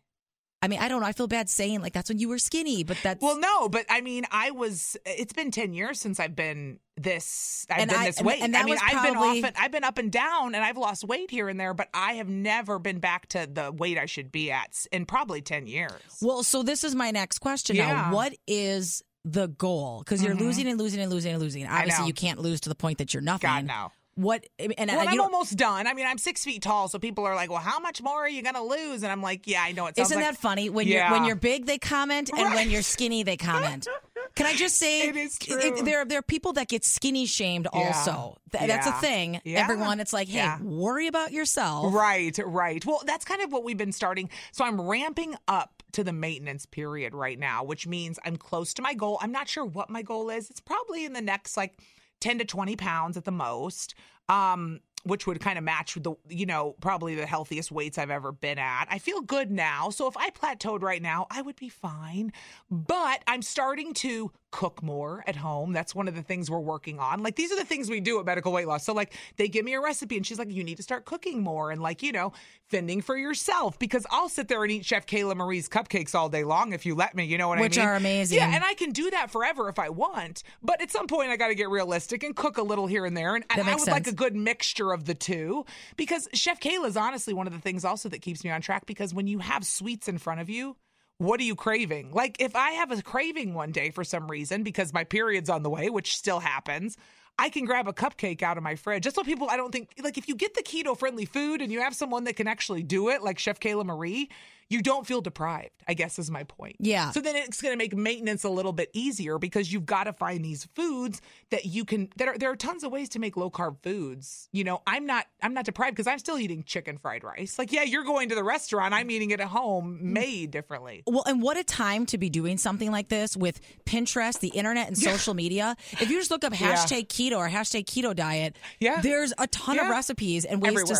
I 0.61 0.67
mean, 0.67 0.81
I 0.81 0.89
don't 0.89 1.01
know. 1.01 1.07
I 1.07 1.13
feel 1.13 1.29
bad 1.29 1.49
saying 1.49 1.83
like 1.83 1.93
that's 1.93 2.09
when 2.09 2.19
you 2.19 2.29
were 2.29 2.39
skinny, 2.39 2.83
but 2.83 2.97
that's 3.03 3.23
Well, 3.23 3.39
no, 3.39 3.69
but 3.69 3.87
I 3.89 4.01
mean, 4.01 4.25
I 4.33 4.51
was. 4.51 4.97
It's 5.07 5.33
been 5.33 5.53
ten 5.53 5.73
years 5.73 6.01
since 6.01 6.19
I've 6.19 6.35
been 6.35 6.81
this. 6.97 7.65
I've 7.71 7.83
And 7.83 7.91
been 7.91 7.99
I- 8.01 8.07
this 8.07 8.21
weight. 8.21 8.43
and 8.43 8.55
that 8.55 8.63
I 8.63 8.67
mean, 8.67 8.75
I've 8.83 8.91
probably- 8.91 9.11
been 9.11 9.19
off. 9.19 9.45
And, 9.45 9.57
I've 9.57 9.71
been 9.71 9.85
up 9.85 9.99
and 9.99 10.11
down, 10.11 10.57
and 10.57 10.65
I've 10.65 10.77
lost 10.77 11.05
weight 11.05 11.31
here 11.31 11.49
and 11.49 11.61
there, 11.61 11.75
but 11.75 11.89
I 11.95 12.15
have 12.15 12.29
never 12.29 12.81
been 12.81 12.99
back 12.99 13.29
to 13.29 13.49
the 13.51 13.71
weight 13.71 13.99
I 13.99 14.07
should 14.07 14.33
be 14.33 14.51
at 14.51 14.85
in 14.91 15.07
probably 15.07 15.43
ten 15.43 15.69
years. 15.69 15.93
well. 16.21 16.43
So 16.43 16.65
this 16.65 16.83
is 16.83 16.95
my 16.95 17.13
next 17.13 17.39
question 17.39 17.77
Yeah. 17.77 17.93
now. 17.93 18.13
What 18.13 18.35
is 18.49 19.05
the 19.25 19.47
goal? 19.47 20.01
Because 20.01 20.23
you're 20.25 20.35
mm-hmm. 20.35 20.43
losing 20.45 20.67
and 20.67 20.79
losing 20.79 21.01
and 21.01 21.11
losing 21.13 21.33
and 21.35 21.41
losing. 21.43 21.67
Obviously, 21.67 22.07
you 22.07 22.15
can't 22.15 22.41
lose 22.41 22.63
to 22.63 22.69
the 22.69 22.75
point 22.75 22.99
that 22.99 23.15
you're 23.15 23.21
nothing. 23.23 23.49
God 23.49 23.65
no. 23.67 23.93
What 24.19 24.47
and, 24.59 24.75
Well, 24.77 25.05
you 25.05 25.11
I'm 25.11 25.21
almost 25.21 25.57
done. 25.57 25.87
I 25.87 25.95
mean, 25.95 26.05
I'm 26.05 26.19
six 26.19 26.43
feet 26.45 26.61
tall, 26.61 26.89
so 26.89 26.99
people 26.99 27.25
are 27.25 27.37
like, 27.37 27.51
"Well, 27.51 27.61
how 27.61 27.79
much 27.79 28.03
more 28.03 28.17
are 28.25 28.29
you 28.29 28.43
gonna 28.43 28.65
lose?" 28.65 29.05
And 29.05 29.13
I'm 29.13 29.23
like, 29.23 29.47
"Yeah, 29.47 29.63
I 29.63 29.71
know 29.71 29.87
it 29.87 29.95
sounds 29.95 30.11
Isn't 30.11 30.21
like 30.23 30.33
that 30.35 30.41
funny? 30.41 30.69
When 30.71 30.89
you're 30.89 31.09
when 31.09 31.25
you're 31.25 31.37
big, 31.37 31.67
they 31.67 31.79
comment, 31.79 32.29
and 32.37 32.53
when 32.53 32.69
you're 32.69 32.83
skinny, 32.83 33.23
they 33.23 33.37
comment. 33.37 33.87
Can 34.35 34.47
I 34.47 34.55
just 34.55 34.77
say, 34.77 35.03
It 35.09 35.17
is 35.17 35.39
true. 35.39 35.57
there 35.85 36.05
there 36.05 36.19
are 36.19 36.23
people 36.23 36.53
that 36.55 36.67
get 36.69 36.85
skinny 36.85 37.27
shamed. 37.27 37.69
Yeah. 37.73 37.79
Also, 37.81 38.37
Th- 38.51 38.67
that's 38.67 38.89
a 38.89 38.93
thing. 38.93 39.41
Yeah. 39.45 39.61
Everyone, 39.63 40.01
it's 40.01 40.13
like, 40.13 40.27
hey, 40.29 40.39
Yeah. 40.39 40.61
worry 40.61 41.07
about 41.07 41.31
yourself. 41.33 41.95
Right, 41.95 42.37
right. 42.45 42.85
Well, 42.85 43.03
that's 43.07 43.25
kind 43.25 43.41
of 43.43 43.53
what 43.53 43.63
we've 43.63 43.77
been 43.79 43.93
starting. 43.93 44.31
So 44.51 44.65
I'm 44.65 44.81
ramping 44.81 45.37
up 45.47 45.83
to 45.93 46.03
the 46.05 46.13
maintenance 46.13 46.67
period 46.67 47.15
right 47.15 47.39
now, 47.39 47.63
which 47.65 47.87
means 47.87 48.19
I'm 48.25 48.37
close 48.37 48.75
to 48.75 48.83
my 48.83 48.95
goal. 48.95 49.19
I'm 49.21 49.33
not 49.33 49.49
sure 49.49 49.65
what 49.65 49.91
my 49.91 50.03
goal 50.03 50.29
is. 50.31 50.51
It's 50.51 50.61
probably 50.61 51.05
in 51.05 51.13
the 51.13 51.23
next 51.23 51.57
like 51.57 51.75
10 52.21 52.39
to 52.39 52.45
20 52.45 52.77
pounds 52.77 53.17
at 53.17 53.25
the 53.25 53.33
most. 53.33 53.95
Um 54.29 54.81
which 55.05 55.27
would 55.27 55.41
kind 55.41 55.57
of 55.59 55.65
match 55.65 55.95
the 55.95 56.15
you 56.29 56.45
know 56.45 56.75
probably 56.81 57.15
the 57.15 57.25
healthiest 57.27 57.71
weights 57.71 57.99
I've 57.99 58.11
ever 58.11 58.33
been 58.33 58.59
at. 58.59 58.87
I 58.91 58.99
feel 58.99 59.21
good 59.21 59.51
now. 59.51 59.91
So 59.91 60.07
if 60.09 60.17
I 60.17 60.31
plateaued 60.31 60.83
right 60.83 61.01
now, 61.01 61.27
I 61.31 61.43
would 61.43 61.57
be 61.57 61.69
fine. 61.69 62.33
But 62.71 63.23
I'm 63.27 63.43
starting 63.43 63.95
to 63.95 64.33
cook 64.51 64.83
more 64.83 65.23
at 65.27 65.37
home. 65.37 65.73
That's 65.73 65.95
one 65.95 66.09
of 66.09 66.15
the 66.15 66.23
things 66.23 66.51
we're 66.51 66.59
working 66.59 66.99
on. 66.99 67.23
Like 67.23 67.37
these 67.37 67.53
are 67.53 67.57
the 67.57 67.65
things 67.65 67.91
we 67.91 68.01
do 68.01 68.19
at 68.19 68.27
Medical 68.27 68.53
Weight 68.53 68.67
Loss. 68.67 68.85
So 68.85 68.93
like 68.93 69.15
they 69.37 69.49
give 69.49 69.65
me 69.65 69.75
a 69.75 69.81
recipe 69.81 70.17
and 70.17 70.27
she's 70.27 70.39
like, 70.39 70.51
you 70.51 70.65
need 70.65 70.77
to 70.77 70.83
start 70.83 71.05
cooking 71.05 71.43
more 71.43 71.71
and 71.71 71.83
like, 71.83 72.03
you 72.03 72.13
know, 72.13 72.33
fending 72.69 73.03
for 73.03 73.17
yourself 73.17 73.79
because 73.79 74.07
I'll 74.11 74.29
sit 74.29 74.49
there 74.49 74.63
and 74.63 74.73
eat 74.73 74.85
Chef 74.85 75.07
Kayla 75.07 75.37
Marie's 75.37 75.69
cupcakes 75.69 76.15
all 76.15 76.29
day 76.29 76.45
long 76.45 76.73
if 76.73 76.87
you 76.87 76.95
let 76.95 77.15
me. 77.15 77.25
You 77.25 77.39
know 77.39 77.49
what 77.49 77.59
Which 77.59 77.79
I 77.79 77.83
mean? 77.83 77.89
Which 77.89 77.93
are 77.93 77.97
amazing. 77.97 78.39
Yeah, 78.39 78.55
and 78.55 78.65
I 78.65 78.75
can 78.75 78.93
do 78.93 79.11
that 79.11 79.31
forever 79.31 79.69
if 79.69 79.79
I 79.79 79.91
want. 79.91 80.43
But 80.63 80.81
at 80.81 80.91
some 80.91 81.07
point 81.07 81.31
I 81.31 81.37
gotta 81.37 81.55
get 81.55 81.69
realistic 81.69 82.23
and 82.23 82.35
cook 82.35 82.59
a 82.59 82.63
little 82.63 82.87
here 82.87 83.05
and 83.05 83.17
there. 83.17 83.35
And 83.35 83.45
I, 83.51 83.57
That 83.57 83.67
I 83.67 83.71
makes 83.71 83.83
would 83.83 83.93
like 83.93 84.07
a 84.07 84.13
good 84.13 84.35
mixture 84.35 84.93
of 84.93 85.05
the 85.05 85.15
two 85.15 85.67
because 85.97 86.29
Chef 86.33 86.61
Kayla 86.61 86.87
is 86.87 86.97
honestly 86.97 87.35
one 87.35 87.47
of 87.47 87.53
the 87.53 87.61
things 87.61 87.85
also 87.85 88.09
that 88.09 88.23
keeps 88.23 88.45
me 88.45 88.51
on 88.51 88.61
track 88.61 88.87
because 88.87 89.13
when 89.13 89.27
you 89.27 89.41
have 89.41 89.65
sweets 89.65 90.09
in 90.09 90.19
front 90.19 90.41
of 90.41 90.49
you, 90.49 90.77
what 91.19 91.41
are 91.41 91.45
you 91.45 91.55
craving? 91.55 92.13
Like 92.13 92.37
if 92.41 92.57
I 92.57 92.71
have 92.73 92.91
a 92.91 93.03
craving 93.03 93.55
one 93.55 93.73
day 93.73 93.91
for 93.91 94.05
some 94.05 94.31
reason 94.31 94.63
because 94.63 94.93
my 94.93 95.05
period's 95.05 95.51
on 95.51 95.63
the 95.63 95.71
way, 95.71 95.91
which 95.91 96.17
still 96.17 96.41
happens, 96.41 96.97
I 97.39 97.51
can 97.51 97.65
grab 97.65 97.87
a 97.87 97.93
cupcake 97.93 98.43
out 98.43 98.57
of 98.57 98.63
my 98.63 98.77
fridge. 98.77 99.05
Just 99.05 99.17
so 99.17 99.23
people 99.23 99.49
I 99.51 99.57
don't 99.57 99.73
think 99.73 99.91
like 100.03 100.17
if 100.17 100.29
you 100.29 100.37
get 100.37 100.55
the 100.55 100.63
keto 100.63 100.97
friendly 100.97 101.25
food 101.25 101.61
and 101.61 101.71
you 101.71 101.81
have 101.81 101.95
someone 101.95 102.25
that 102.25 102.37
can 102.37 102.47
actually 102.47 102.83
do 102.83 103.09
it, 103.11 103.23
like 103.23 103.39
Chef 103.39 103.61
Kayla 103.61 103.85
Marie, 103.85 104.29
you 104.71 104.83
don't 104.83 105.07
feel 105.07 105.21
deprived, 105.21 105.71
I 105.87 105.95
guess 105.95 106.19
is 106.19 106.31
my 106.31 106.45
point. 106.45 106.77
Yeah. 106.79 107.11
So 107.11 107.21
then 107.21 107.37
it's 107.37 107.63
going 107.63 107.73
to 107.73 107.79
make 107.79 107.97
maintenance 107.97 108.45
a 108.45 108.51
little 108.51 108.73
bit 108.73 108.91
easier 108.93 109.39
because 109.39 109.73
you've 109.73 109.87
got 109.87 110.05
to 110.05 110.13
find 110.13 110.45
these 110.45 110.69
foods 110.75 111.23
that 111.51 111.65
you 111.65 111.85
can 111.85 112.11
that 112.17 112.29
are 112.29 112.39
there 112.39 112.51
are 112.51 112.57
tons 112.57 112.85
of 112.85 112.93
ways 112.93 113.09
to 113.11 113.19
make 113.19 113.37
low 113.37 113.51
carb 113.51 113.77
foods. 113.83 114.49
You 114.53 114.65
know, 114.65 114.83
I'm 114.87 115.07
not 115.07 115.27
I'm 115.43 115.55
not 115.55 115.65
deprived 115.65 115.97
because 115.97 116.07
I'm 116.07 116.19
still 116.19 116.39
eating 116.39 116.65
chicken 116.65 116.99
fried 116.99 117.25
rice. 117.25 117.59
Like 117.59 117.73
yeah, 117.73 117.83
you're 117.83 118.05
going 118.05 118.29
to 118.29 118.35
the 118.35 118.45
restaurant, 118.45 118.93
I'm 118.93 119.11
eating 119.11 119.31
it 119.31 119.41
at 119.41 119.49
home 119.49 119.99
mm. 119.99 120.03
made 120.03 120.51
differently. 120.51 121.03
Well, 121.07 121.25
and 121.27 121.41
what 121.41 121.57
a 121.57 121.65
time 121.65 122.05
to 122.07 122.19
be 122.19 122.29
doing 122.29 122.59
something 122.59 122.91
like 122.91 123.09
this 123.09 123.37
with 123.37 123.61
Pinterest, 123.87 124.39
the 124.41 124.49
internet, 124.49 124.89
and 124.89 124.99
social 124.99 125.35
media. 125.35 125.77
If 125.93 126.11
you 126.11 126.19
just 126.19 126.31
look 126.31 126.45
up 126.45 126.53
Yeah. 126.59 126.75
hashtag 126.75 127.07
keto 127.07 127.39
or 127.39 127.49
hashtag 127.49 127.85
keto 127.85 128.15
diet, 128.15 128.57
Yeah. 128.81 129.01
there's 129.01 129.33
a 129.39 129.47
ton 129.47 129.79
of 129.79 129.89
recipes 129.89 130.45
and 130.45 130.61
ways 130.61 130.75
to 130.75 130.81
Everywhere. 130.81 130.97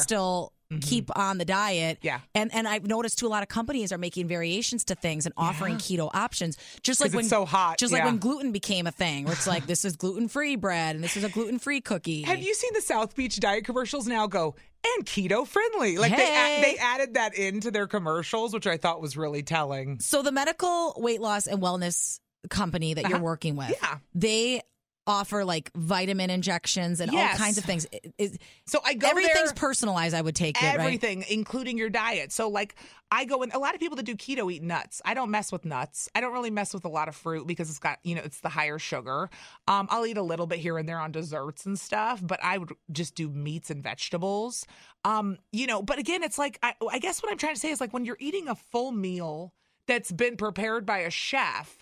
Mm-hmm. 0.71 0.81
keep 0.81 1.17
on 1.19 1.39
the 1.39 1.47
diet. 1.47 1.97
Yeah. 2.03 2.21
And 2.35 2.53
and 2.53 2.69
I've 2.69 2.87
noticed 2.87 3.19
too 3.19 3.27
a 3.27 3.29
lot 3.29 3.43
of 3.43 3.49
companies 3.49 3.91
are 3.91 3.97
making 3.97 4.29
variations 4.29 4.85
to 4.85 4.95
things 4.95 5.25
and 5.25 5.33
offering 5.35 5.77
keto 5.77 6.11
options. 6.13 6.59
Just 6.83 7.01
like 7.01 7.13
when 7.13 7.21
it's 7.21 7.31
so 7.31 7.47
hot, 7.47 7.79
Just 7.79 7.91
like 7.91 8.01
yeah. 8.01 8.05
when 8.07 8.19
gluten 8.19 8.53
became 8.53 8.87
a 8.87 8.91
thing, 8.91 9.25
where 9.25 9.33
it's 9.33 9.47
like 9.47 9.67
this 9.67 9.87
is 9.87 9.97
gluten 9.97 10.29
free 10.29 10.57
bread 10.57 10.95
and 10.95 11.03
this 11.03 11.17
is 11.17 11.25
a 11.25 11.31
gluten 11.31 11.59
free 11.59 11.81
cookie. 11.81 12.21
Have 12.25 12.41
you 12.43 12.53
seen 12.55 12.73
the 12.75 12.83
South 12.83 13.17
Beach 13.17 13.41
diet 13.41 13.65
commercials 13.65 14.07
now 14.07 14.27
go 14.27 14.57
and 14.97 15.07
keto 15.07 15.47
friendly? 15.47 15.97
Like 15.97 16.15
they 16.15 16.27
Hey. 16.27 16.57
add, 16.59 16.65
they 16.65 16.77
added 16.77 17.15
that 17.15 17.35
into 17.35 17.71
their 17.71 17.87
commercials, 17.87 18.53
which 18.53 18.67
I 18.67 18.77
thought 18.77 19.01
was 19.01 19.17
really 19.17 19.43
telling. 19.43 20.01
So 20.01 20.21
the 20.23 20.33
medical 20.33 20.93
weight 20.99 21.23
loss 21.23 21.47
and 21.47 21.63
wellness 21.63 22.21
company 22.51 22.93
that 22.93 23.09
you're 23.09 23.21
working 23.21 23.57
with, 23.57 23.71
Uh-huh. 23.71 23.87
Yeah. 23.95 23.99
they 24.15 24.61
offer 25.09 25.45
like 25.45 25.73
vitamin 25.75 26.31
injections 26.31 27.01
and 27.01 27.11
Yes. 27.13 27.33
all 27.33 27.45
kinds 27.45 27.59
of 27.59 27.65
things. 27.65 27.87
It- 27.91 28.15
it- 28.19 28.43
So 28.67 28.81
I 28.85 28.95
go 28.95 29.09
everything's 29.09 29.37
there. 29.47 29.53
personalized. 29.55 30.15
I 30.15 30.21
would 30.21 30.37
take 30.37 30.63
it 30.63 30.65
right. 30.65 30.79
everything, 30.79 31.25
including 31.29 31.79
your 31.79 31.89
diet. 31.91 32.31
So, 32.31 32.49
like, 32.49 32.75
I 33.11 33.25
go 33.25 33.43
in. 33.43 33.51
A 33.53 33.59
lot 33.59 33.75
of 33.75 33.81
people 33.81 33.97
that 33.97 34.03
do 34.05 34.15
keto 34.15 34.53
eat 34.53 34.63
nuts. 34.63 35.01
I 35.05 35.15
don't 35.15 35.31
mess 35.31 35.51
with 35.51 35.65
nuts. 35.65 36.11
I 36.15 36.21
don't 36.21 36.33
really 36.35 36.51
mess 36.51 36.75
with 36.75 36.85
a 36.85 36.89
lot 36.91 37.09
of 37.09 37.17
fruit 37.17 37.47
because 37.47 37.71
it's 37.71 37.79
got, 37.79 37.99
you 38.05 38.15
know, 38.15 38.21
it's 38.23 38.41
the 38.41 38.51
higher 38.51 38.79
sugar. 38.79 39.31
Um, 39.67 39.89
I'll 39.91 40.05
eat 40.05 40.19
a 40.19 40.23
little 40.23 40.47
bit 40.47 40.59
here 40.59 40.77
and 40.77 40.87
there 40.87 40.99
on 41.01 41.11
desserts 41.11 41.65
and 41.65 41.79
stuff, 41.81 42.21
but 42.23 42.39
I 42.45 42.59
would 42.59 42.73
just 42.93 43.15
do 43.15 43.31
meats 43.31 43.71
and 43.71 43.83
vegetables. 43.83 44.67
Um, 45.05 45.39
you 45.53 45.67
know, 45.67 45.81
but 45.81 45.99
again, 45.99 46.23
it's 46.23 46.37
like 46.39 46.59
I, 46.63 46.75
I 46.91 46.99
guess 46.99 47.23
what 47.23 47.33
I'm 47.33 47.39
trying 47.39 47.55
to 47.55 47.61
say 47.61 47.71
is 47.71 47.81
like 47.81 47.95
when 47.95 48.05
you're 48.05 48.19
eating 48.21 48.47
a 48.49 48.55
full 48.55 48.93
meal 48.93 49.55
that's 49.87 50.13
been 50.13 50.37
prepared 50.37 50.85
by 50.85 50.99
a 50.99 51.11
chef, 51.11 51.79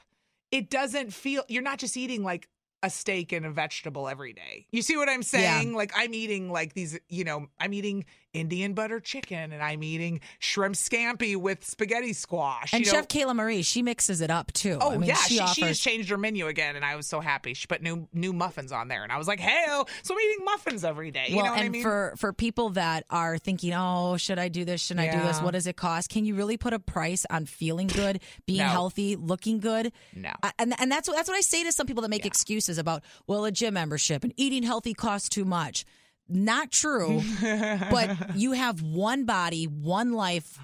it 0.52 0.71
doesn't 0.71 1.12
feel 1.12 1.42
you're 1.49 1.62
not 1.62 1.78
just 1.80 1.97
eating 1.97 2.23
like 2.23 2.49
a 2.83 2.90
steak 2.90 3.33
and 3.33 3.47
a 3.47 3.50
vegetable 3.50 4.09
every 4.09 4.33
day. 4.33 4.66
You 4.71 4.83
see 4.83 4.97
what 4.97 5.09
I'm 5.09 5.23
saying? 5.23 5.75
Like 5.75 5.92
I'm 5.97 6.14
eating 6.14 6.50
like 6.50 6.75
these, 6.75 6.99
you 7.09 7.25
know, 7.25 7.47
I'm 7.59 7.73
eating 7.73 8.04
Indian 8.37 8.75
butter 8.75 9.00
chicken 9.00 9.52
and 9.52 9.62
I'm 9.62 9.83
eating 9.83 10.21
shrimp 10.38 10.75
scampi 10.75 11.37
with 11.37 11.64
spaghetti 11.64 12.12
squash. 12.12 12.73
And 12.73 12.85
you 12.85 12.93
know? 12.93 12.99
Chef 12.99 13.09
Kayla 13.09 13.35
Marie, 13.35 13.62
she 13.62 13.83
mixes 13.83 14.21
it 14.21 14.31
up 14.31 14.52
too. 14.52 14.78
Oh 14.81 14.93
I 14.93 14.97
mean, 14.99 15.09
yeah, 15.09 15.14
she, 15.16 15.28
she, 15.28 15.35
she, 15.37 15.40
offers. 15.40 15.57
just 15.71 15.83
changed 15.83 16.11
her 16.11 16.19
menu 16.19 16.47
again, 16.47 16.76
and 16.76 16.85
I 16.85 16.97
was 16.97 17.07
so 17.07 17.21
happy. 17.21 17.55
She 17.55 17.66
put 17.66 17.83
new 17.83 18.07
new 18.12 18.33
muffins 18.33 18.73
on 18.73 18.88
there, 18.88 19.02
and 19.02 19.12
I 19.12 19.19
was 19.19 19.26
like, 19.26 19.40
"Hey, 19.40 19.64
so 20.02 20.14
I'm 20.14 20.21
eating 20.21 20.45
muffins 20.45 20.85
every 20.85 21.11
day." 21.11 21.26
You 21.28 21.37
well, 21.37 21.47
know 21.47 21.50
what 21.52 21.61
and 21.61 21.66
I 21.66 21.71
mean? 21.71 21.83
for 21.83 22.14
for 22.16 22.33
people 22.33 22.71
that 22.71 23.05
are 23.11 23.38
thinking, 23.38 23.73
oh, 23.75 24.16
should 24.16 24.38
I 24.38 24.49
do 24.49 24.64
this? 24.64 24.81
Should 24.81 24.99
I 24.99 25.11
do 25.11 25.21
this? 25.21 25.40
What 25.40 25.52
does 25.52 25.66
it 25.66 25.76
cost? 25.76 26.11
Can 26.11 26.25
you 26.25 26.35
really 26.35 26.57
put 26.57 26.73
a 26.73 26.78
price 26.78 27.25
on 27.31 27.47
feeling 27.47 27.87
good, 27.87 28.21
being 28.47 28.59
No. 28.59 28.69
healthy, 28.69 29.16
looking 29.16 29.59
good? 29.61 29.93
No. 30.14 30.33
I- 30.43 30.52
and 30.59 30.75
and 30.78 30.90
that's 30.90 31.09
what 31.09 31.16
that's 31.16 31.28
what 31.28 31.37
I 31.37 31.40
say 31.40 31.64
to 31.64 31.73
some 31.73 31.87
people 31.87 32.02
that 32.02 32.11
make 32.11 32.26
excuses 32.26 32.78
about 32.78 33.02
well, 33.26 33.45
a 33.45 33.50
gym 33.52 33.75
membership 33.75 34.25
and 34.25 34.33
eating 34.37 34.62
healthy 34.62 34.95
costs 34.95 35.28
too 35.28 35.45
much. 35.45 35.85
Not 36.28 36.73
true, 36.73 37.23
but 37.40 38.16
you 38.37 38.52
have 38.52 38.83
one 38.83 39.25
body, 39.25 39.64
one 39.66 40.12
life. 40.12 40.59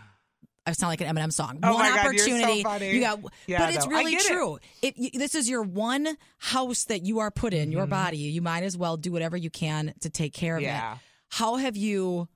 I 0.67 0.73
sound 0.73 0.91
like 0.91 1.01
an 1.01 1.15
Eminem 1.15 1.33
song. 1.33 1.59
Oh 1.63 1.75
one 1.75 1.83
God, 1.89 2.01
so 2.03 2.09
opportunity. 2.09 2.63
funny. 2.63 2.91
You 2.93 3.01
got, 3.01 3.21
Yeah, 3.47 3.59
but 3.67 3.75
it's. 3.75 3.87
I 3.87 3.89
really 3.89 4.13
get 4.13 4.25
it. 4.25 4.27
true. 4.29 4.59
You, 4.83 5.11
this 5.15 5.35
is 5.35 5.49
your 5.51 5.63
one 5.63 6.17
house 6.39 6.85
that 6.85 7.05
you 7.05 7.19
are 7.21 7.31
put 7.31 7.53
in, 7.53 7.69
Mm-hmm. 7.69 7.73
your 7.79 7.87
body, 7.87 8.19
you 8.19 8.43
might 8.43 8.63
as 8.63 8.77
well 8.77 8.97
do 8.97 9.11
whatever 9.13 9.37
you 9.37 9.51
can 9.51 9.93
to 10.01 10.11
take 10.11 10.33
care 10.33 10.57
of 10.57 10.63
Yeah. 10.63 10.95
it. 10.95 10.99
How 11.31 11.57
have 11.57 11.77
you 11.77 12.29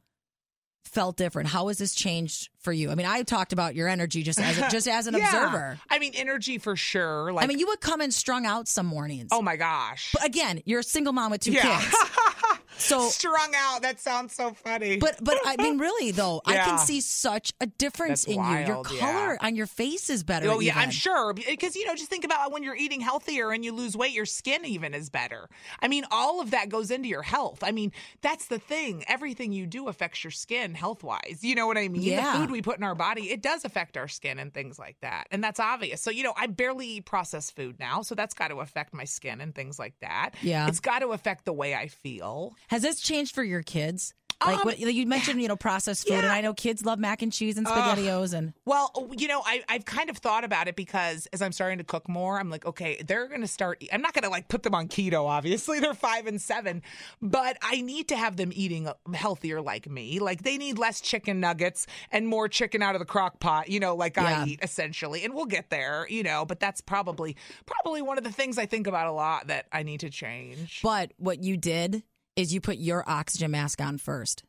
felt 0.84 1.16
different? 1.16 1.48
How 1.48 1.68
has 1.68 1.78
this 1.78 1.94
changed 1.94 2.48
for 2.60 2.72
you? 2.72 2.90
I 2.90 2.94
mean, 2.94 3.06
I 3.06 3.22
talked 3.22 3.52
about 3.52 3.74
your 3.74 3.86
energy 3.88 4.22
just 4.22 4.40
as 4.40 4.56
a, 4.58 4.68
just 4.70 4.88
as 4.88 5.06
an 5.06 5.14
Yeah. 5.16 5.26
observer. 5.26 5.78
I 5.90 5.98
mean, 5.98 6.12
energy 6.16 6.58
for 6.58 6.74
sure. 6.76 7.32
Like, 7.32 7.44
I 7.44 7.46
mean, 7.48 7.58
you 7.58 7.66
would 7.68 7.80
come 7.80 8.00
in 8.00 8.10
strung 8.12 8.46
out 8.46 8.66
some 8.68 8.86
mornings. 8.86 9.28
oh 9.32 9.42
my 9.42 9.56
gosh, 9.56 10.10
But 10.12 10.24
again, 10.24 10.62
you're 10.64 10.80
a 10.80 10.84
single 10.84 11.12
mom 11.12 11.30
with 11.32 11.42
two 11.42 11.52
yeah. 11.52 11.80
kids. 11.80 11.96
So 12.78 13.08
strung 13.08 13.52
out. 13.56 13.82
That 13.82 14.00
sounds 14.00 14.34
so 14.34 14.52
funny. 14.52 14.96
But 14.96 15.18
but 15.22 15.38
I 15.44 15.56
mean, 15.56 15.78
really 15.86 16.10
though, 16.10 16.42
I 16.44 16.56
can 16.56 16.78
see 16.78 17.00
such 17.00 17.52
a 17.60 17.66
difference 17.66 18.24
That's 18.24 18.36
in 18.36 18.44
you. 18.44 18.58
Your 18.66 18.74
wild, 18.76 18.90
yeah. 18.92 19.00
color 19.00 19.38
on 19.40 19.56
your 19.56 19.66
face 19.66 20.10
is 20.10 20.22
better. 20.22 20.50
Oh 20.50 20.60
yeah, 20.60 20.78
I'm 20.78 20.90
sure 20.90 21.32
because 21.32 21.76
you 21.76 21.86
know 21.86 21.94
just 21.94 22.10
think 22.10 22.24
about 22.24 22.52
when 22.52 22.62
you're 22.62 22.76
eating 22.76 23.00
healthier 23.00 23.50
and 23.52 23.64
you 23.64 23.72
lose 23.72 23.96
weight, 23.96 24.12
your 24.12 24.26
skin 24.26 24.64
even 24.64 24.94
is 24.94 25.10
better. 25.10 25.48
I 25.80 25.88
mean, 25.88 26.04
all 26.10 26.40
of 26.40 26.50
that 26.50 26.68
goes 26.68 26.90
into 26.90 27.08
your 27.08 27.22
health. 27.22 27.62
I 27.62 27.72
mean, 27.72 27.92
that's 28.22 28.46
the 28.46 28.58
thing. 28.58 29.04
Everything 29.08 29.52
you 29.52 29.66
do 29.66 29.88
affects 29.88 30.22
your 30.24 30.30
skin 30.30 30.74
health 30.74 31.02
wise. 31.02 31.40
You 31.42 31.54
know 31.54 31.66
what 31.66 31.78
I 31.78 31.88
mean? 31.88 32.02
Yeah. 32.02 32.32
The 32.32 32.38
food 32.38 32.50
we 32.50 32.62
put 32.62 32.78
in 32.78 32.84
our 32.84 32.94
body, 32.94 33.30
it 33.30 33.42
does 33.42 33.64
affect 33.64 33.96
our 33.96 34.08
skin 34.08 34.38
and 34.38 34.52
things 34.52 34.78
like 34.78 34.96
that, 35.00 35.26
and 35.30 35.42
that's 35.42 35.60
obvious. 35.60 36.00
So 36.00 36.10
you 36.10 36.22
know, 36.22 36.34
I 36.36 36.46
barely 36.46 36.86
eat 36.86 37.06
processed 37.06 37.56
food 37.56 37.78
now, 37.78 38.02
so 38.02 38.14
that's 38.14 38.34
got 38.34 38.48
to 38.48 38.60
affect 38.60 38.94
my 38.94 39.04
skin 39.04 39.40
and 39.40 39.54
things 39.54 39.78
like 39.78 39.94
that. 40.00 40.30
Yeah. 40.42 40.68
it's 40.68 40.80
got 40.80 41.00
to 41.00 41.08
affect 41.08 41.44
the 41.44 41.52
way 41.52 41.74
I 41.74 41.88
feel. 41.88 42.54
Has 42.68 42.82
this 42.82 43.00
changed 43.00 43.34
for 43.34 43.44
your 43.44 43.62
kids? 43.62 44.14
Like 44.44 44.58
Um, 44.58 44.62
what 44.64 44.78
you 44.78 45.06
mentioned, 45.06 45.40
you 45.40 45.48
know, 45.48 45.56
processed 45.56 46.06
food, 46.06 46.18
and. 46.18 46.26
I 46.26 46.42
know 46.42 46.52
kids 46.52 46.84
love 46.84 46.98
mac 46.98 47.22
and 47.22 47.32
cheese 47.32 47.56
and 47.56 47.66
spaghettios, 47.66 48.34
and 48.34 48.52
Well, 48.66 49.08
you 49.16 49.28
know, 49.28 49.40
I, 49.42 49.64
I've 49.66 49.86
kind 49.86 50.10
of 50.10 50.18
thought 50.18 50.44
about 50.44 50.68
it 50.68 50.76
because 50.76 51.26
as 51.32 51.40
I'm 51.40 51.52
starting 51.52 51.78
to 51.78 51.84
cook 51.84 52.06
more, 52.06 52.38
I'm 52.38 52.50
like, 52.50 52.66
okay, 52.66 53.02
they're 53.06 53.28
going 53.28 53.40
to 53.40 53.46
start. 53.46 53.82
I'm 53.90 54.02
not 54.02 54.12
going 54.12 54.24
to 54.24 54.28
like 54.28 54.48
put 54.48 54.62
them 54.62 54.74
on 54.74 54.88
keto, 54.88 55.24
obviously. 55.26 55.80
They're 55.86 55.94
five 55.94 56.26
and 56.26 56.38
seven, 56.38 56.82
but 57.22 57.56
I 57.62 57.80
need 57.80 58.08
to 58.08 58.16
have 58.16 58.36
them 58.36 58.50
eating 58.54 58.90
healthier 59.14 59.62
like 59.62 59.88
me. 59.88 60.18
Like 60.18 60.42
they 60.42 60.58
need 60.58 60.76
less 60.78 61.00
chicken 61.00 61.40
nuggets 61.40 61.86
and 62.12 62.28
more 62.28 62.46
chicken 62.46 62.82
out 62.82 62.94
of 62.94 62.98
the 62.98 63.06
crock 63.06 63.40
pot, 63.40 63.70
you 63.70 63.80
know, 63.80 63.94
like 63.94 64.16
Yeah. 64.16 64.42
I 64.42 64.46
eat 64.48 64.60
essentially. 64.62 65.24
And 65.24 65.32
we'll 65.32 65.46
get 65.46 65.70
there, 65.70 66.06
you 66.10 66.22
know, 66.22 66.44
but 66.44 66.60
that's 66.60 66.82
probably, 66.82 67.36
probably 67.64 68.02
one 68.02 68.18
of 68.18 68.24
the 68.24 68.32
things 68.32 68.58
I 68.58 68.66
think 68.66 68.86
about 68.86 69.06
a 69.06 69.12
lot 69.12 69.46
that 69.46 69.64
I 69.72 69.82
need 69.82 70.00
to 70.00 70.10
change. 70.10 70.80
but 70.82 71.12
what 71.16 71.42
you 71.42 71.56
did 71.56 72.02
is 72.36 72.52
you 72.54 72.60
put 72.60 72.76
your 72.78 73.02
oxygen 73.08 73.50
mask 73.50 73.80
on 73.80 73.98
first. 73.98 74.44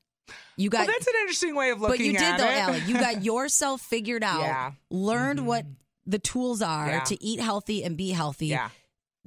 You 0.57 0.69
got 0.69 0.79
well, 0.79 0.87
that's 0.87 1.07
an 1.07 1.13
interesting 1.21 1.55
way 1.55 1.69
of 1.71 1.79
looking 1.79 2.15
at 2.15 2.21
it. 2.21 2.25
But 2.25 2.25
you 2.25 2.31
did 2.31 2.39
though, 2.39 2.49
it. 2.51 2.61
Alley. 2.61 2.79
You 2.85 2.93
got 2.99 3.23
yourself 3.23 3.81
figured 3.81 4.23
out, 4.23 4.41
Yeah. 4.41 4.69
Mm-hmm. 4.71 4.95
learned 4.97 5.47
what 5.47 5.65
the 6.05 6.19
tools 6.19 6.61
are 6.61 6.87
Yeah. 6.87 6.99
to 7.01 7.23
eat 7.23 7.39
healthy 7.39 7.83
and 7.83 7.95
be 7.97 8.09
healthy. 8.11 8.47
yeah. 8.47 8.69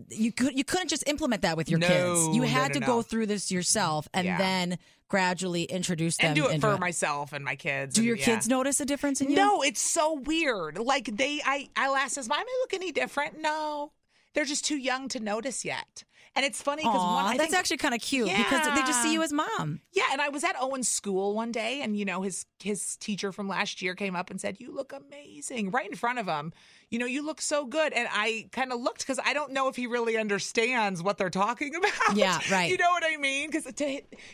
You 0.09 0.33
could 0.33 0.57
you 0.57 0.65
couldn't 0.65 0.89
just 0.89 1.07
implement 1.07 1.43
that 1.43 1.57
with 1.59 1.69
your 1.69 1.79
No, 1.79 1.87
kids. 1.87 2.37
You 2.37 2.43
had 2.43 2.73
to 2.75 2.81
go 2.81 3.03
through 3.03 3.27
this 3.27 3.51
yourself 3.51 4.09
and 4.15 4.25
Yeah. 4.27 4.39
then 4.39 4.79
gradually 5.09 5.65
introduce 5.65 6.17
them 6.17 6.29
And 6.29 6.37
do 6.37 6.49
it 6.49 6.61
for 6.61 6.79
myself 6.79 7.33
and 7.35 7.45
my 7.45 7.57
kids. 7.57 7.95
Do 7.97 8.01
and- 8.01 8.07
your 8.07 8.17
yeah. 8.17 8.25
kids 8.25 8.49
notice 8.49 8.81
a 8.81 8.87
difference 8.87 9.21
in 9.21 9.29
you? 9.31 9.37
No, 9.37 9.61
it's 9.63 9.81
so 9.81 10.15
weird. 10.15 10.79
Like 10.79 11.15
they, 11.17 11.43
I, 11.45 11.69
I'll 11.77 11.97
ask 11.97 12.15
this, 12.17 12.29
"Mom, 12.29 12.39
I 12.39 12.59
look 12.63 12.73
any 12.73 12.93
different?" 12.93 13.41
No, 13.43 13.93
they're 14.35 14.45
just 14.47 14.65
too 14.65 14.77
young 14.79 15.09
to 15.09 15.21
notice 15.21 15.65
yet. 15.67 16.05
And 16.37 16.47
it's 16.47 16.63
funny 16.63 16.83
because 16.83 16.95
one, 16.97 17.25
I 17.27 17.37
that's 17.37 17.51
think- 17.51 17.59
actually 17.59 17.77
kind 17.79 17.93
of 17.95 18.01
cute 18.01 18.29
because 18.29 18.65
they 18.75 18.83
just 18.83 19.03
see 19.03 19.13
you 19.13 19.23
as 19.23 19.33
mom. 19.33 19.81
yeah. 19.93 20.05
And 20.13 20.21
I 20.21 20.29
was 20.29 20.45
at 20.45 20.55
Owen's 20.61 20.89
school 20.89 21.35
one 21.35 21.51
day, 21.53 21.81
and 21.83 21.97
you 21.99 22.05
know 22.05 22.23
his 22.23 22.47
his 22.63 22.97
teacher 22.97 23.33
from 23.33 23.49
last 23.49 23.83
year 23.83 23.95
came 23.97 24.15
up 24.15 24.31
and 24.31 24.41
said, 24.41 24.61
"You 24.61 24.73
look 24.73 24.93
amazing!" 24.93 25.71
Right 25.73 25.91
in 25.91 25.97
front 25.97 26.19
of 26.21 26.27
him. 26.27 26.53
You 26.91 26.99
know, 26.99 27.07
you 27.07 27.25
look 27.25 27.41
so 27.41 27.67
good. 27.67 27.93
And 27.93 28.09
I 28.11 28.49
kind 28.53 28.73
of 28.73 28.81
looked 28.81 29.01
because 29.01 29.21
I 29.25 29.33
don't 29.33 29.53
know 29.53 29.69
if 29.69 29.77
he 29.77 29.87
really 29.87 30.17
understands 30.17 31.03
what 31.03 31.19
they're 31.19 31.31
talking 31.31 31.75
about. 31.77 32.17
Yeah, 32.17 32.39
right. 32.51 32.71
You 32.71 32.77
know 32.77 32.91
what 32.91 33.05
I 33.07 33.17
mean? 33.17 33.51
Because 33.51 33.73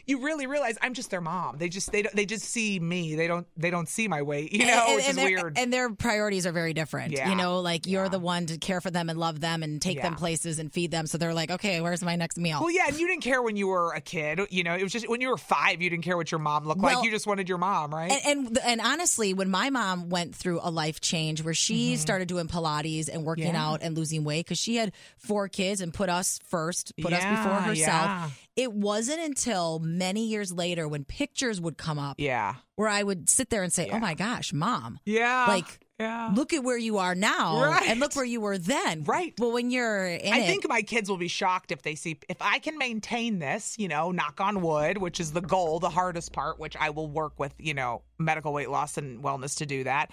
you 0.06 0.24
really 0.24 0.46
realize 0.46 0.78
I'm 0.80 0.94
just 0.94 1.10
their 1.10 1.20
mom. 1.20 1.58
They 1.58 1.68
just 1.68 1.92
they 1.92 2.02
don't, 2.02 2.14
they 2.16 2.24
just 2.26 2.44
see 2.46 2.80
me. 2.80 3.14
They 3.14 3.26
don't 3.26 3.46
they 3.56 3.70
don't 3.70 3.88
see 3.88 4.08
my 4.08 4.22
weight. 4.22 4.52
You 4.56 4.66
know, 4.66 4.84
and, 4.88 4.96
which 4.96 5.08
and 5.08 5.18
their, 5.18 5.26
weird. 5.26 5.58
And 5.58 5.72
their 5.72 5.90
priorities 5.90 6.46
are 6.46 6.52
very 6.52 6.72
different. 6.72 7.12
Yeah. 7.12 7.28
You 7.28 7.36
know, 7.36 7.60
like 7.60 7.86
you're 7.86 8.04
Yeah. 8.04 8.08
the 8.08 8.18
one 8.18 8.46
to 8.46 8.56
care 8.58 8.80
for 8.80 8.90
them 8.90 9.10
and 9.10 9.18
love 9.18 9.40
them 9.40 9.62
and 9.62 9.80
take 9.80 10.00
them 10.00 10.14
places 10.14 10.58
and 10.58 10.72
feed 10.72 10.90
them. 10.90 11.06
So 11.06 11.18
they're 11.18 11.34
like, 11.34 11.50
okay, 11.50 11.80
where's 11.82 12.02
my 12.02 12.16
next 12.16 12.38
meal? 12.38 12.60
Well, 12.60 12.70
yeah, 12.70 12.84
and 12.88 12.98
you 12.98 13.06
didn't 13.06 13.22
care 13.22 13.42
when 13.42 13.56
you 13.56 13.66
were 13.68 13.92
a 13.92 14.00
kid. 14.00 14.40
You 14.50 14.64
know, 14.64 14.74
it 14.74 14.82
was 14.82 14.92
just 14.92 15.08
when 15.08 15.20
you 15.20 15.28
were 15.28 15.36
five, 15.36 15.82
you 15.82 15.90
didn't 15.90 16.04
care 16.04 16.16
what 16.16 16.32
your 16.32 16.40
mom 16.40 16.64
looked 16.64 16.80
Well- 16.80 16.96
like. 16.96 17.04
You 17.04 17.10
just 17.10 17.26
wanted 17.26 17.48
your 17.48 17.58
mom, 17.58 17.92
right? 17.92 18.10
And, 18.10 18.46
and 18.46 18.58
and 18.64 18.80
honestly, 18.80 19.34
when 19.34 19.50
my 19.50 19.68
mom 19.68 20.08
went 20.08 20.34
through 20.34 20.60
a 20.62 20.70
life 20.70 21.00
change 21.00 21.42
where 21.42 21.54
she 21.54 21.92
mm-hmm. 21.92 22.00
started 22.00 22.28
doing 22.28 22.45
Pilates 22.48 23.08
and 23.12 23.24
working. 23.24 23.46
Yeah. 23.54 23.68
out 23.68 23.80
and 23.82 23.96
losing 23.96 24.24
weight 24.24 24.46
because 24.46 24.58
she 24.58 24.76
had 24.76 24.92
four 25.18 25.48
kids 25.48 25.80
and 25.80 25.92
put 25.92 26.08
us 26.08 26.38
first, 26.48 26.92
put 27.00 27.12
us 27.12 27.22
before 27.24 27.60
herself. 27.60 27.76
yeah. 27.76 28.30
It 28.56 28.72
wasn't 28.72 29.20
until 29.20 29.78
many 29.80 30.26
years 30.28 30.50
later 30.52 30.88
when 30.88 31.04
pictures 31.04 31.60
would 31.60 31.76
come 31.76 31.98
up 31.98 32.16
yeah, 32.18 32.54
where 32.76 32.88
I 32.88 33.02
would 33.02 33.28
sit 33.28 33.50
there 33.50 33.62
and 33.62 33.70
say, 33.72 33.84
oh 33.84 33.88
Yeah. 33.88 33.96
"Oh 33.96 34.00
my 34.00 34.14
gosh, 34.14 34.52
mom, 34.54 34.98
yeah, 35.04 35.44
like 35.46 35.78
yeah. 36.00 36.30
look 36.34 36.54
at 36.54 36.64
where 36.64 36.78
you 36.78 36.96
are 36.96 37.14
now 37.14 37.60
Right. 37.62 37.86
and 37.86 38.00
look 38.00 38.16
where 38.16 38.24
you 38.24 38.40
were 38.40 38.56
then." 38.56 39.04
Right. 39.04 39.34
Well, 39.38 39.52
when 39.52 39.70
you're 39.70 40.06
in 40.06 40.32
I 40.32 40.38
it, 40.38 40.46
think 40.46 40.66
my 40.66 40.80
kids 40.80 41.10
will 41.10 41.18
be 41.18 41.28
shocked 41.28 41.70
if 41.70 41.82
they 41.82 41.96
see 41.96 42.18
if 42.30 42.38
I 42.40 42.58
can 42.58 42.78
maintain 42.78 43.40
this, 43.40 43.76
you 43.78 43.88
know, 43.88 44.10
knock 44.10 44.40
on 44.40 44.62
wood, 44.62 44.96
which 44.98 45.20
is 45.20 45.32
the 45.32 45.42
goal, 45.42 45.78
the 45.78 45.90
hardest 45.90 46.32
part, 46.32 46.58
which 46.58 46.76
I 46.80 46.88
will 46.90 47.08
work 47.08 47.38
with, 47.38 47.52
you 47.58 47.74
know, 47.74 48.00
medical 48.18 48.54
weight 48.54 48.70
loss 48.70 48.96
and 48.96 49.22
wellness 49.22 49.58
to 49.58 49.66
do 49.66 49.84
that. 49.84 50.10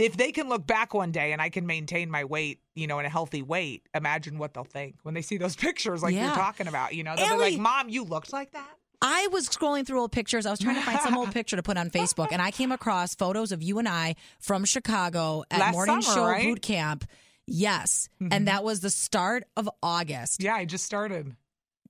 If 0.00 0.16
they 0.16 0.32
can 0.32 0.48
look 0.48 0.66
back 0.66 0.94
one 0.94 1.12
day 1.12 1.32
and 1.32 1.42
I 1.42 1.50
can 1.50 1.66
maintain 1.66 2.10
my 2.10 2.24
weight, 2.24 2.60
you 2.74 2.86
know, 2.86 2.98
in 2.98 3.06
a 3.06 3.10
healthy 3.10 3.42
weight, 3.42 3.86
imagine 3.94 4.38
what 4.38 4.54
they'll 4.54 4.64
think 4.64 4.96
when 5.02 5.14
they 5.14 5.22
see 5.22 5.36
those 5.36 5.56
pictures 5.66 6.02
like 6.02 6.14
Yeah. 6.14 6.26
you're 6.26 6.34
talking 6.34 6.66
about. 6.66 6.94
You 6.94 7.04
know, 7.04 7.14
they'll 7.16 7.36
be 7.36 7.52
like, 7.52 7.58
"Mom, 7.58 7.88
you 7.88 8.04
looked 8.04 8.32
like 8.32 8.52
that." 8.52 8.68
I 9.02 9.28
was 9.28 9.48
scrolling 9.48 9.86
through 9.86 10.00
old 10.00 10.12
pictures. 10.12 10.44
I 10.44 10.50
was 10.50 10.58
trying 10.58 10.76
to 10.76 10.82
find 10.82 11.00
some 11.00 11.16
old 11.16 11.32
picture 11.32 11.56
to 11.56 11.62
put 11.62 11.76
on 11.76 11.90
Facebook, 11.90 12.28
and 12.32 12.42
I 12.42 12.50
came 12.50 12.72
across 12.72 13.14
photos 13.14 13.52
of 13.52 13.62
you 13.62 13.78
and 13.78 13.88
I 13.88 14.16
from 14.38 14.64
Chicago 14.64 15.44
at 15.50 15.60
Last 15.60 15.72
morning 15.72 16.02
summer, 16.02 16.14
show 16.14 16.24
right? 16.26 16.44
boot 16.44 16.62
camp. 16.62 17.04
Yes, 17.46 18.08
and 18.20 18.30
mm-hmm. 18.30 18.44
that 18.44 18.62
was 18.62 18.80
the 18.80 18.90
start 18.90 19.44
of 19.56 19.68
August. 19.82 20.42
Yeah, 20.42 20.54
I 20.54 20.66
just 20.66 20.84
started. 20.84 21.34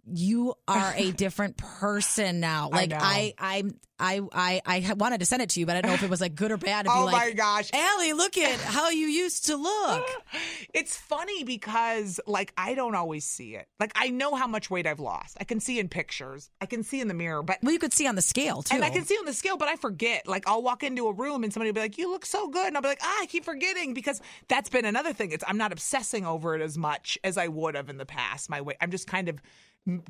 You 0.07 0.55
are 0.67 0.95
a 0.97 1.13
different 1.13 1.57
person 1.57 2.41
now. 2.41 2.71
Like 2.73 2.91
know. 2.91 2.99
I, 3.01 3.35
I'm, 3.39 3.79
I 4.01 4.21
I 4.33 4.61
I 4.67 4.93
wanted 4.95 5.21
to 5.21 5.27
send 5.27 5.43
it 5.43 5.51
to 5.51 5.61
you, 5.61 5.67
but 5.67 5.77
I 5.77 5.81
don't 5.83 5.91
know 5.91 5.95
if 5.95 6.03
it 6.03 6.11
was 6.11 6.21
like 6.21 6.35
good 6.35 6.51
or 6.51 6.57
bad. 6.57 6.87
To 6.87 6.91
Oh 6.95 7.07
be 7.07 7.13
my 7.13 7.31
gosh. 7.33 7.71
Alley, 7.73 8.13
look 8.13 8.37
at 8.39 8.59
how 8.61 8.89
you 8.91 9.07
used 9.07 9.47
to 9.47 9.57
look. 9.57 10.05
It's 10.73 10.97
funny 10.97 11.43
because 11.43 12.21
like 12.29 12.53
I 12.57 12.75
don't 12.75 12.95
always 12.95 13.25
see 13.25 13.57
it. 13.57 13.67
Like 13.81 13.91
I 13.97 14.09
know 14.11 14.37
how 14.37 14.47
much 14.47 14.71
weight 14.71 14.87
I've 14.87 15.01
lost. 15.01 15.37
I 15.41 15.45
can 15.45 15.59
see 15.59 15.81
in 15.81 15.89
pictures. 15.89 16.49
I 16.61 16.67
can 16.67 16.85
see 16.85 17.01
in 17.01 17.09
the 17.09 17.15
mirror, 17.15 17.43
but 17.43 17.59
Well, 17.63 17.73
you 17.73 17.79
could 17.81 17.93
see 17.93 18.07
on 18.07 18.15
the 18.15 18.23
scale 18.23 18.63
too. 18.63 18.77
and 18.77 18.85
I 18.85 18.91
can 18.91 19.05
see 19.05 19.17
on 19.17 19.25
the 19.25 19.33
scale, 19.33 19.57
but 19.57 19.67
I 19.69 19.75
forget. 19.77 20.29
Like 20.29 20.49
I'll 20.49 20.63
walk 20.63 20.83
into 20.85 21.09
a 21.09 21.13
room 21.13 21.43
and 21.43 21.53
somebody 21.53 21.71
will 21.71 21.75
be 21.75 21.81
like, 21.81 21.99
"You 21.99 22.11
look 22.11 22.25
so 22.25 22.49
good," 22.49 22.69
and 22.69 22.77
I'll 22.77 22.83
be 22.83 22.89
like, 22.89 23.01
"Ah, 23.03 23.19
I 23.23 23.27
keep 23.27 23.45
forgetting," 23.45 23.93
because 23.95 24.21
that's 24.49 24.71
been 24.71 24.85
another 24.85 25.13
thing. 25.13 25.33
It's 25.33 25.45
I'm 25.47 25.59
not 25.59 25.73
obsessing 25.73 26.25
over 26.25 26.55
it 26.55 26.63
as 26.63 26.79
much 26.79 27.19
as 27.25 27.37
I 27.37 27.49
would 27.49 27.75
have 27.75 27.91
in 27.91 27.99
the 27.99 28.07
past. 28.07 28.49
My 28.49 28.61
weight, 28.61 28.77
I'm 28.81 28.93
just 28.93 29.09
kind 29.09 29.29
of 29.29 29.41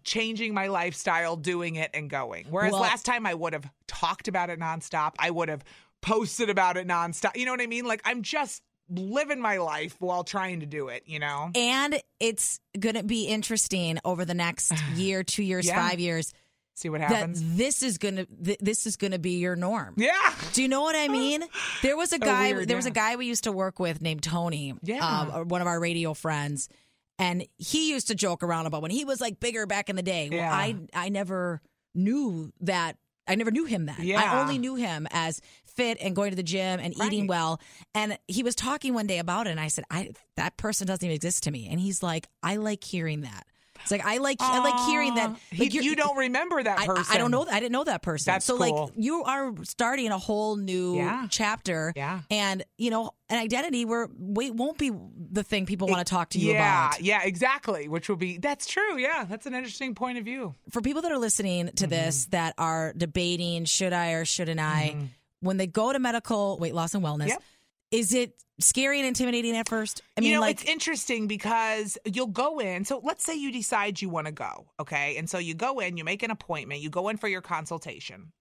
changing 0.05 0.53
my 0.53 0.67
lifestyle, 0.67 1.37
doing 1.37 1.77
it, 1.77 1.91
and 1.95 2.11
going. 2.11 2.47
Whereas 2.51 2.73
Well- 2.73 2.83
last 2.83 3.05
time 3.07 3.25
I 3.25 3.35
would 3.35 3.53
have 3.53 3.69
talked 3.91 4.29
about 4.29 4.49
it 4.51 4.59
nonstop. 4.61 5.13
I 5.19 5.31
would 5.31 5.49
have 5.49 5.65
posted 6.01 6.49
about 6.49 6.77
it 6.77 6.87
nonstop. 6.87 7.37
You 7.37 7.45
know 7.45 7.53
what 7.53 7.61
I 7.61 7.67
mean? 7.67 7.85
Like 7.85 8.01
I'm 8.05 8.23
just 8.23 8.63
living 8.89 9.41
my 9.41 9.59
life 9.59 9.95
while 10.01 10.25
trying 10.25 10.61
to 10.61 10.67
do 10.67 10.89
it. 10.89 11.03
You 11.07 11.19
know? 11.19 11.51
and 11.55 12.01
it's 12.19 12.61
going 12.79 12.95
to 12.97 13.03
be 13.05 13.25
interesting 13.27 13.99
over 14.05 14.25
the 14.25 14.35
next 14.35 14.73
year, 14.95 15.23
two 15.23 15.43
years, 15.43 15.67
Yeah. 15.67 15.89
five 15.89 16.01
years. 16.01 16.33
See 16.77 16.89
what 16.89 17.01
That 17.01 17.11
happens. 17.11 17.57
this 17.59 17.83
is 17.83 17.99
gonna 17.99 18.25
th- 18.43 18.57
this 18.61 18.87
is 18.87 18.97
gonna 18.97 19.19
be 19.19 19.33
your 19.39 19.55
norm. 19.55 19.93
yeah. 19.99 20.35
Do 20.55 20.63
you 20.63 20.69
know 20.69 20.81
what 20.81 20.97
I 20.97 21.09
mean? 21.09 21.45
There 21.83 21.95
was 21.97 22.15
a 22.15 22.19
guy. 22.33 22.53
weird, 22.55 22.69
there 22.69 22.77
was 22.77 22.87
a 22.87 22.91
guy 22.91 23.17
we 23.17 23.27
used 23.27 23.45
to 23.45 23.53
work 23.53 23.79
with 23.79 24.01
named 24.01 24.23
Tony. 24.23 24.73
Yeah. 24.83 25.05
um, 25.07 25.49
one 25.49 25.61
of 25.61 25.67
our 25.67 25.79
radio 25.79 26.15
friends, 26.15 26.71
and 27.19 27.45
he 27.59 27.91
used 27.91 28.07
to 28.09 28.15
joke 28.15 28.43
around 28.43 28.65
about 28.65 28.81
when 28.81 28.91
he 28.93 29.05
was 29.05 29.21
like 29.21 29.41
bigger 29.41 29.67
back 29.67 29.91
in 29.91 29.97
the 29.97 30.03
day. 30.03 30.29
Well, 30.31 30.39
Yeah. 30.39 30.51
I 30.55 30.77
I 30.95 31.09
never 31.11 31.61
knew 31.95 32.51
that. 32.61 32.97
I 33.31 33.37
never 33.37 33.51
knew 33.51 33.65
him 33.65 33.87
then. 33.87 33.97
I 34.19 34.41
only 34.41 34.59
knew 34.59 34.75
him 34.75 35.07
as 35.11 35.41
fit 35.65 35.99
and 36.01 36.17
going 36.17 36.31
to 36.31 36.37
the 36.37 36.43
gym 36.43 36.81
and 36.81 36.93
eating 37.07 37.27
well. 37.29 37.61
And 37.95 38.19
he 38.27 38.43
was 38.43 38.55
talking 38.55 38.93
one 38.93 39.07
day 39.07 39.19
about 39.19 39.47
it, 39.47 39.51
and 39.51 39.61
I 39.61 39.69
said, 39.69 39.85
"I 39.91 40.11
that 40.37 40.57
person 40.57 40.87
doesn't 40.87 41.05
even 41.05 41.15
exist 41.15 41.45
to 41.45 41.51
me." 41.51 41.69
And 41.71 41.79
he's 41.81 42.03
like, 42.03 42.29
"I 42.43 42.57
like 42.57 42.83
hearing 42.85 43.21
that." 43.23 43.47
It's 43.83 43.91
like 43.91 44.05
I 44.05 44.19
like 44.19 44.37
I 44.41 44.59
like 44.61 44.79
hearing 44.89 45.15
that. 45.15 45.31
Like, 45.31 45.73
He- 45.73 45.81
you're- 45.83 45.95
don't 45.95 46.17
remember 46.17 46.63
that 46.63 46.79
person. 46.87 47.05
I, 47.11 47.15
I 47.15 47.19
don't 47.19 47.31
know. 47.31 47.47
I 47.51 47.61
didn't 47.61 47.73
know 47.73 47.85
that 47.85 48.03
person. 48.03 48.33
That's 48.33 48.45
so 48.47 48.57
cool. 48.59 48.87
like 48.87 48.93
you 48.97 49.23
are 49.25 49.53
starting 49.65 50.09
a 50.11 50.19
whole 50.19 50.57
new 50.57 50.97
Yeah. 50.97 51.27
chapter. 51.31 51.93
Yeah. 51.97 52.21
And 52.31 52.63
you 52.79 52.91
know, 52.91 53.13
an 53.29 53.39
identity 53.39 53.85
where 53.85 54.09
weight 54.17 54.55
won't 54.55 54.79
be 54.79 54.91
the 55.33 55.43
thing 55.43 55.67
people 55.67 55.89
want 55.89 56.07
to 56.07 56.11
talk 56.11 56.31
to 56.31 56.39
you 56.39 56.53
yeah, 56.53 56.89
about. 56.89 57.01
Yeah, 57.03 57.21
Yeah. 57.23 57.27
exactly. 57.29 57.89
Which 57.89 58.09
will 58.09 58.17
be 58.17 58.39
that's 58.39 58.67
true. 58.67 58.99
Yeah, 58.99 59.25
that's 59.29 59.47
an 59.47 59.55
interesting 59.55 59.95
point 59.95 60.19
of 60.19 60.25
view. 60.25 60.55
For 60.71 60.81
people 60.81 61.03
that 61.03 61.13
are 61.13 61.19
listening 61.19 61.71
to 61.77 61.87
this 61.87 62.23
Mm-hmm. 62.25 62.31
that 62.31 62.55
are 62.59 62.93
debating 62.97 63.65
should 63.65 63.93
I 63.93 64.13
or 64.13 64.25
shouldn't 64.25 64.61
I, 64.61 64.97
when 65.41 65.57
they 65.57 65.67
go 65.67 65.93
to 65.93 65.99
medical 65.99 66.59
weight 66.59 66.75
loss 66.75 66.95
and 66.95 67.05
wellness, 67.05 67.29
Yep. 67.29 67.43
Is 67.91 68.15
it 68.15 68.35
scary 68.61 68.99
and 68.99 69.07
intimidating 69.07 69.57
at 69.57 69.69
first? 69.69 70.03
I 70.17 70.21
mean, 70.21 70.31
you 70.31 70.37
know, 70.37 70.41
like 70.41 70.61
it's 70.61 70.71
interesting 70.71 71.27
because 71.27 71.99
you'll 72.05 72.27
go 72.27 72.61
in. 72.61 72.85
So 72.85 73.01
let's 73.03 73.25
say 73.25 73.35
you 73.35 73.53
decide 73.53 74.01
you 74.01 74.09
want 74.09 74.27
to 74.27 74.33
go, 74.33 74.67
okay? 74.79 75.17
And 75.17 75.29
so 75.29 75.39
you 75.39 75.55
go 75.55 75.81
in, 75.81 75.97
you 75.97 76.05
make 76.05 76.23
an 76.23 76.31
appointment, 76.31 76.81
you 76.81 76.91
go 76.91 77.09
in 77.09 77.17
for 77.17 77.29
your 77.29 77.41
consultation. 77.41 78.33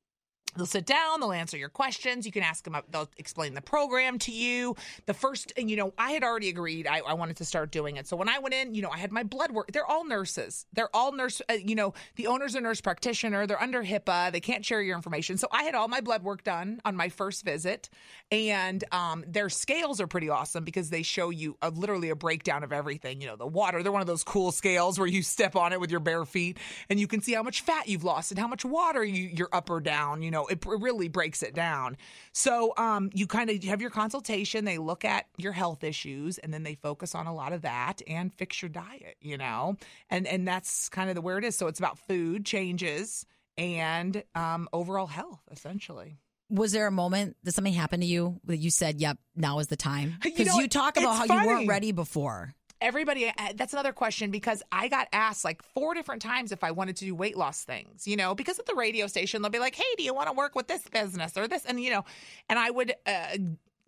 They'll 0.55 0.65
sit 0.65 0.85
down, 0.85 1.19
they'll 1.19 1.31
answer 1.31 1.57
your 1.57 1.69
questions. 1.69 2.25
You 2.25 2.31
can 2.31 2.43
ask 2.43 2.63
them, 2.63 2.75
they'll 2.89 3.09
explain 3.17 3.53
the 3.53 3.61
program 3.61 4.17
to 4.19 4.31
you. 4.31 4.75
The 5.05 5.13
first, 5.13 5.53
you 5.57 5.75
know, 5.75 5.93
I 5.97 6.11
had 6.11 6.23
already 6.23 6.49
agreed 6.49 6.87
I, 6.87 6.99
I 6.99 7.13
wanted 7.13 7.37
to 7.37 7.45
start 7.45 7.71
doing 7.71 7.97
it. 7.97 8.07
So 8.07 8.17
when 8.17 8.29
I 8.29 8.39
went 8.39 8.55
in, 8.55 8.73
you 8.73 8.81
know, 8.81 8.89
I 8.89 8.97
had 8.97 9.11
my 9.11 9.23
blood 9.23 9.51
work. 9.51 9.71
They're 9.71 9.85
all 9.85 10.05
nurses. 10.05 10.65
They're 10.73 10.93
all 10.93 11.11
nurse, 11.11 11.41
uh, 11.49 11.53
you 11.53 11.75
know, 11.75 11.93
the 12.15 12.27
owner's 12.27 12.55
a 12.55 12.61
nurse 12.61 12.81
practitioner. 12.81 13.45
They're 13.45 13.61
under 13.61 13.83
HIPAA. 13.83 14.31
They 14.31 14.39
can't 14.39 14.65
share 14.65 14.81
your 14.81 14.95
information. 14.95 15.37
So 15.37 15.47
I 15.51 15.63
had 15.63 15.75
all 15.75 15.87
my 15.87 16.01
blood 16.01 16.23
work 16.23 16.43
done 16.43 16.81
on 16.83 16.95
my 16.95 17.09
first 17.09 17.45
visit. 17.45 17.89
And 18.31 18.83
um, 18.91 19.23
their 19.27 19.49
scales 19.49 20.01
are 20.01 20.07
pretty 20.07 20.29
awesome 20.29 20.63
because 20.63 20.89
they 20.89 21.03
show 21.03 21.29
you 21.29 21.57
a, 21.61 21.69
literally 21.69 22.09
a 22.09 22.15
breakdown 22.15 22.63
of 22.63 22.73
everything. 22.73 23.21
You 23.21 23.27
know, 23.27 23.35
the 23.35 23.47
water, 23.47 23.83
they're 23.83 23.91
one 23.91 24.01
of 24.01 24.07
those 24.07 24.23
cool 24.23 24.51
scales 24.51 24.97
where 24.97 25.07
you 25.07 25.21
step 25.21 25.55
on 25.55 25.73
it 25.73 25.79
with 25.79 25.91
your 25.91 25.99
bare 25.99 26.25
feet 26.25 26.57
and 26.89 26.99
you 26.99 27.07
can 27.07 27.21
see 27.21 27.33
how 27.33 27.43
much 27.43 27.61
fat 27.61 27.87
you've 27.87 28.03
lost 28.03 28.31
and 28.31 28.39
how 28.39 28.47
much 28.47 28.65
water 28.65 29.03
you, 29.03 29.29
you're 29.33 29.49
up 29.53 29.69
or 29.69 29.79
down. 29.79 30.21
You 30.21 30.31
know, 30.31 30.38
it, 30.47 30.65
it 30.65 30.81
really 30.81 31.07
breaks 31.07 31.43
it 31.43 31.53
down. 31.53 31.97
So 32.31 32.73
um, 32.77 33.09
you 33.13 33.27
kind 33.27 33.49
of 33.49 33.63
have 33.63 33.81
your 33.81 33.89
consultation. 33.89 34.65
They 34.65 34.77
look 34.77 35.03
at 35.05 35.25
your 35.37 35.51
health 35.51 35.83
issues 35.83 36.37
and 36.37 36.53
then 36.53 36.63
they 36.63 36.75
focus 36.75 37.15
on 37.15 37.27
a 37.27 37.33
lot 37.33 37.53
of 37.53 37.61
that 37.63 38.01
and 38.07 38.33
fix 38.33 38.61
your 38.61 38.69
diet, 38.69 39.17
you 39.21 39.37
know, 39.37 39.77
and, 40.09 40.25
and 40.27 40.47
that's 40.47 40.89
kind 40.89 41.09
of 41.09 41.15
the 41.15 41.21
where 41.21 41.37
it 41.37 41.43
is. 41.43 41.55
So 41.55 41.67
it's 41.67 41.79
about 41.79 41.97
food 41.99 42.45
changes 42.45 43.25
and 43.57 44.23
um, 44.35 44.69
overall 44.71 45.07
health, 45.07 45.41
essentially. 45.51 46.17
was 46.49 46.71
there 46.71 46.87
a 46.87 46.91
moment 46.91 47.35
that 47.43 47.53
something 47.53 47.73
happened 47.73 48.03
to 48.03 48.07
you 48.07 48.39
that 48.45 48.57
you 48.57 48.71
said, 48.71 48.99
"Yep, 49.01 49.17
now 49.35 49.59
is 49.59 49.67
the 49.67 49.75
time"? 49.75 50.11
You 50.23 50.31
Because 50.31 50.47
know, 50.47 50.59
you, 50.59 50.67
talk 50.67 50.97
about 50.97 51.15
how 51.27 51.41
you 51.41 51.47
weren't 51.47 51.67
ready 51.67 51.91
before. 51.91 52.53
Everybody 52.81 53.27
uh, 53.27 53.31
that's 53.55 53.73
another 53.73 53.93
question 53.93 54.31
because 54.31 54.63
i 54.71 54.87
got 54.87 55.07
asked 55.11 55.43
like 55.43 55.61
four 55.73 55.93
different 55.93 56.21
times 56.21 56.51
if 56.51 56.63
i 56.63 56.71
wanted 56.71 56.95
to 56.95 57.05
do 57.05 57.13
weight 57.13 57.37
loss 57.37 57.63
things 57.63 58.07
you 58.07 58.15
know 58.15 58.33
because 58.33 58.59
at 58.59 58.65
the 58.65 58.75
radio 58.75 59.07
station 59.07 59.41
they'll 59.41 59.51
be 59.51 59.59
like 59.59 59.75
hey 59.75 59.95
do 59.97 60.03
you 60.03 60.13
want 60.13 60.27
to 60.27 60.33
work 60.33 60.55
with 60.55 60.67
this 60.67 60.83
business 60.89 61.37
or 61.37 61.47
this? 61.47 61.65
And 61.65 61.79
you 61.81 61.91
know 61.91 62.05
and 62.47 62.57
i 62.57 62.69
would 62.69 62.93
uh, 63.05 63.37